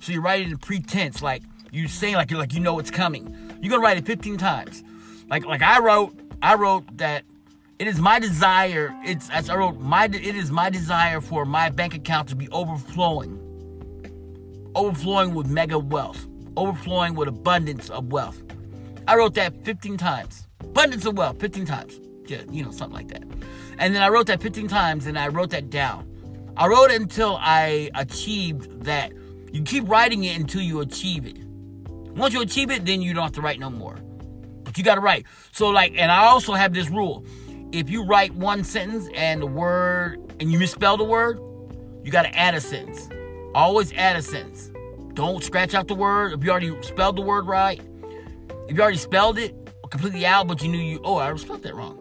So 0.00 0.12
you 0.12 0.20
write 0.20 0.40
it 0.40 0.48
in 0.48 0.58
pretense, 0.58 1.22
like 1.22 1.42
you 1.70 1.86
saying 1.88 2.14
like 2.14 2.30
you're 2.30 2.40
like 2.40 2.54
you 2.54 2.60
know 2.60 2.78
it's 2.78 2.90
coming. 2.90 3.36
You're 3.60 3.70
gonna 3.70 3.82
write 3.82 3.98
it 3.98 4.06
15 4.06 4.36
times. 4.36 4.82
Like 5.28 5.44
like 5.44 5.62
I 5.62 5.78
wrote, 5.78 6.18
I 6.42 6.56
wrote 6.56 6.98
that 6.98 7.24
it 7.82 7.88
is 7.88 8.00
my 8.00 8.20
desire. 8.20 8.94
It's 9.04 9.28
as 9.30 9.50
I 9.50 9.56
wrote 9.56 9.80
my 9.80 10.04
it 10.04 10.36
is 10.36 10.52
my 10.52 10.70
desire 10.70 11.20
for 11.20 11.44
my 11.44 11.68
bank 11.68 11.94
account 11.94 12.28
to 12.28 12.36
be 12.36 12.48
overflowing 12.50 13.40
overflowing 14.76 15.34
with 15.34 15.48
mega 15.48 15.76
wealth, 15.76 16.28
overflowing 16.56 17.16
with 17.16 17.26
abundance 17.26 17.90
of 17.90 18.12
wealth. 18.12 18.40
I 19.08 19.16
wrote 19.16 19.34
that 19.34 19.64
15 19.64 19.96
times. 19.96 20.46
Abundance 20.60 21.04
of 21.06 21.18
wealth, 21.18 21.40
15 21.40 21.66
times. 21.66 22.00
Yeah, 22.26 22.42
you 22.52 22.64
know, 22.64 22.70
something 22.70 22.94
like 22.94 23.08
that. 23.08 23.24
And 23.78 23.92
then 23.92 24.00
I 24.00 24.10
wrote 24.10 24.28
that 24.28 24.40
15 24.40 24.68
times 24.68 25.06
and 25.06 25.18
I 25.18 25.26
wrote 25.26 25.50
that 25.50 25.68
down. 25.68 26.08
I 26.56 26.68
wrote 26.68 26.92
it 26.92 27.00
until 27.00 27.36
I 27.40 27.90
achieved 27.96 28.84
that. 28.84 29.12
You 29.52 29.60
keep 29.64 29.88
writing 29.88 30.22
it 30.22 30.38
until 30.38 30.62
you 30.62 30.80
achieve 30.82 31.26
it. 31.26 31.38
Once 32.14 32.32
you 32.32 32.42
achieve 32.42 32.70
it, 32.70 32.84
then 32.84 33.02
you 33.02 33.12
don't 33.12 33.24
have 33.24 33.32
to 33.32 33.40
write 33.40 33.58
no 33.58 33.70
more. 33.70 33.96
But 34.62 34.78
you 34.78 34.84
got 34.84 34.94
to 34.94 35.00
write. 35.00 35.26
So, 35.50 35.68
like, 35.70 35.94
and 35.96 36.12
I 36.12 36.26
also 36.26 36.52
have 36.52 36.72
this 36.72 36.88
rule 36.88 37.26
if 37.72 37.90
you 37.90 38.04
write 38.04 38.34
one 38.34 38.64
sentence 38.64 39.08
and 39.14 39.42
the 39.42 39.46
word, 39.46 40.20
and 40.38 40.52
you 40.52 40.58
misspell 40.58 40.96
the 40.96 41.04
word, 41.04 41.40
you 42.04 42.10
got 42.12 42.22
to 42.22 42.38
add 42.38 42.54
a 42.54 42.60
sentence. 42.60 43.08
Always 43.54 43.92
add 43.94 44.16
a 44.16 44.22
sentence. 44.22 44.70
Don't 45.14 45.42
scratch 45.42 45.74
out 45.74 45.88
the 45.88 45.94
word. 45.94 46.32
If 46.32 46.44
you 46.44 46.50
already 46.50 46.80
spelled 46.82 47.16
the 47.16 47.22
word 47.22 47.46
right, 47.46 47.80
if 48.68 48.76
you 48.76 48.82
already 48.82 48.98
spelled 48.98 49.38
it 49.38 49.54
completely 49.90 50.24
out, 50.24 50.48
but 50.48 50.62
you 50.62 50.68
knew 50.68 50.78
you, 50.78 51.00
oh, 51.04 51.16
I 51.16 51.34
spelled 51.36 51.62
that 51.62 51.74
wrong. 51.74 51.98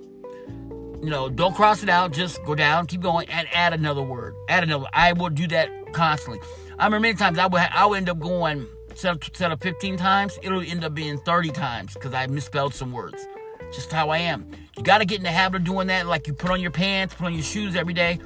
You 1.04 1.10
know, 1.10 1.30
don't 1.30 1.56
cross 1.56 1.84
it 1.84 1.90
out. 1.90 2.14
Just 2.14 2.44
go 2.46 2.56
down, 2.56 2.86
keep 2.86 3.02
going, 3.02 3.28
and 3.30 3.48
add 3.52 3.74
another 3.74 4.04
word. 4.04 4.36
Add 4.50 4.64
another. 4.64 4.86
I 4.94 5.14
will 5.14 5.30
do 5.30 5.48
that 5.48 5.94
constantly. 5.94 6.40
I 6.78 6.86
remember 6.86 7.02
many 7.02 7.16
times 7.16 7.38
I 7.38 7.48
would 7.48 7.60
I 7.60 7.86
would 7.86 7.98
end 7.98 8.10
up 8.10 8.20
going 8.20 8.68
instead 8.90 9.16
of, 9.16 9.28
instead 9.28 9.52
of 9.52 9.62
15 9.62 9.98
times, 9.98 10.38
it'll 10.42 10.62
end 10.62 10.84
up 10.84 10.94
being 10.94 11.18
30 11.18 11.50
times 11.50 11.94
because 11.96 12.14
I 12.14 12.28
misspelled 12.28 12.74
some 12.74 12.92
words. 12.92 13.26
Just 13.74 13.92
how 13.92 14.10
I 14.10 14.20
am. 14.20 14.52
You 14.82 14.86
got 14.86 14.98
to 14.98 15.06
get 15.06 15.20
in 15.20 15.24
the 15.24 15.32
habit 15.32 15.58
of 15.58 15.64
doing 15.64 15.86
that. 15.90 16.08
Like 16.08 16.26
you 16.26 16.34
put 16.34 16.50
on 16.50 16.60
your 16.60 16.72
pants, 16.72 17.14
put 17.14 17.28
on 17.28 17.36
your 17.36 17.44
shoes 17.44 17.76
every 17.76 17.94
day. 17.94 18.20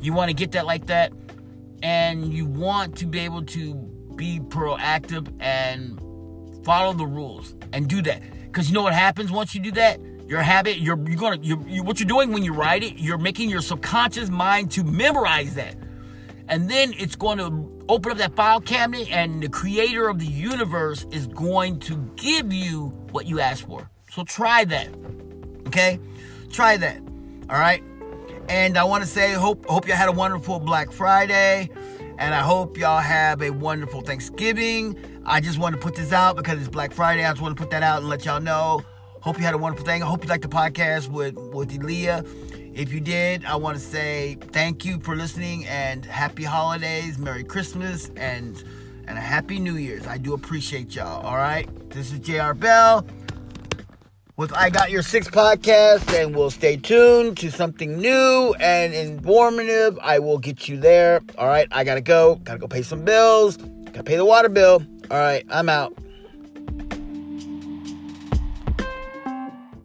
You 0.00 0.12
want 0.12 0.28
to 0.28 0.34
get 0.34 0.50
that 0.50 0.66
like 0.66 0.86
that. 0.86 1.12
And 1.84 2.34
you 2.34 2.46
want 2.46 2.96
to 2.96 3.06
be 3.06 3.20
able 3.20 3.44
to 3.44 3.74
be 4.16 4.40
proactive 4.40 5.32
and 5.38 6.00
follow 6.64 6.94
the 6.94 7.06
rules 7.06 7.54
and 7.72 7.88
do 7.88 8.02
that. 8.02 8.20
Because 8.42 8.68
you 8.68 8.74
know 8.74 8.82
what 8.82 8.92
happens 8.92 9.30
once 9.30 9.54
you 9.54 9.60
do 9.60 9.70
that? 9.70 10.00
Your 10.26 10.42
habit 10.42 10.78
you're 10.78 10.98
you're 11.08 11.16
gonna 11.16 11.38
you, 11.40 11.84
what 11.84 12.00
you're 12.00 12.08
doing 12.08 12.32
when 12.32 12.42
you 12.42 12.54
write 12.54 12.82
it 12.82 12.98
you're 12.98 13.16
making 13.16 13.48
your 13.48 13.60
subconscious 13.60 14.30
mind 14.30 14.72
to 14.72 14.82
memorize 14.82 15.54
that. 15.54 15.76
And 16.48 16.68
then 16.68 16.92
it's 16.98 17.14
going 17.14 17.38
to 17.38 17.84
open 17.88 18.10
up 18.10 18.18
that 18.18 18.34
file 18.34 18.60
cabinet 18.60 19.12
and 19.12 19.40
the 19.40 19.48
creator 19.48 20.08
of 20.08 20.18
the 20.18 20.26
universe 20.26 21.06
is 21.12 21.28
going 21.28 21.78
to 21.80 21.98
give 22.16 22.52
you 22.52 22.86
what 23.12 23.26
you 23.26 23.38
asked 23.38 23.68
for. 23.68 23.88
So 24.10 24.24
try 24.24 24.64
that 24.64 24.88
okay 25.74 25.98
try 26.50 26.76
that 26.76 27.00
all 27.50 27.58
right 27.58 27.82
and 28.48 28.76
I 28.76 28.84
want 28.84 29.02
to 29.02 29.08
say, 29.08 29.32
hope 29.32 29.64
hope 29.66 29.86
you 29.86 29.94
had 29.94 30.08
a 30.08 30.12
wonderful 30.12 30.60
Black 30.60 30.92
Friday, 30.92 31.70
and 32.18 32.34
I 32.34 32.40
hope 32.40 32.76
y'all 32.76 33.00
have 33.00 33.42
a 33.42 33.50
wonderful 33.50 34.02
Thanksgiving. 34.02 34.96
I 35.24 35.40
just 35.40 35.58
want 35.58 35.74
to 35.74 35.80
put 35.80 35.94
this 35.94 36.12
out 36.12 36.36
because 36.36 36.58
it's 36.58 36.68
Black 36.68 36.92
Friday. 36.92 37.24
I 37.24 37.30
just 37.30 37.40
want 37.40 37.56
to 37.56 37.62
put 37.62 37.70
that 37.70 37.82
out 37.82 38.00
and 38.00 38.08
let 38.08 38.24
y'all 38.24 38.40
know. 38.40 38.82
Hope 39.20 39.38
you 39.38 39.44
had 39.44 39.54
a 39.54 39.58
wonderful 39.58 39.86
thing. 39.86 40.02
I 40.02 40.06
hope 40.06 40.22
you 40.22 40.28
liked 40.28 40.42
the 40.42 40.48
podcast 40.48 41.08
with 41.08 41.36
with 41.36 41.72
Elia. 41.72 42.24
If 42.74 42.92
you 42.92 43.00
did, 43.00 43.44
I 43.44 43.56
want 43.56 43.78
to 43.78 43.82
say 43.82 44.36
thank 44.52 44.84
you 44.84 44.98
for 45.00 45.16
listening 45.16 45.64
and 45.66 46.04
happy 46.04 46.44
holidays, 46.44 47.18
Merry 47.18 47.44
Christmas, 47.44 48.10
and 48.16 48.62
and 49.06 49.16
a 49.16 49.22
happy 49.22 49.58
New 49.58 49.76
Year's. 49.76 50.06
I 50.06 50.18
do 50.18 50.34
appreciate 50.34 50.94
y'all. 50.94 51.24
All 51.24 51.36
right, 51.36 51.68
this 51.90 52.12
is 52.12 52.18
Jr. 52.18 52.52
Bell 52.52 53.06
with 54.36 54.52
I 54.52 54.70
Got 54.70 54.90
Your 54.90 55.02
Six 55.02 55.28
podcast, 55.28 56.12
and 56.12 56.34
we'll 56.34 56.50
stay 56.50 56.76
tuned 56.76 57.36
to 57.38 57.50
something 57.50 57.98
new 57.98 58.54
and 58.58 58.92
informative. 58.92 59.98
I 60.02 60.18
will 60.18 60.38
get 60.38 60.68
you 60.68 60.76
there. 60.76 61.20
All 61.38 61.46
right, 61.46 61.68
I 61.70 61.84
gotta 61.84 62.00
go. 62.00 62.36
Gotta 62.36 62.58
go 62.58 62.66
pay 62.66 62.82
some 62.82 63.04
bills. 63.04 63.56
Gotta 63.56 64.02
pay 64.02 64.16
the 64.16 64.24
water 64.24 64.48
bill. 64.48 64.84
All 65.10 65.18
right, 65.18 65.44
I'm 65.50 65.68
out. 65.68 65.96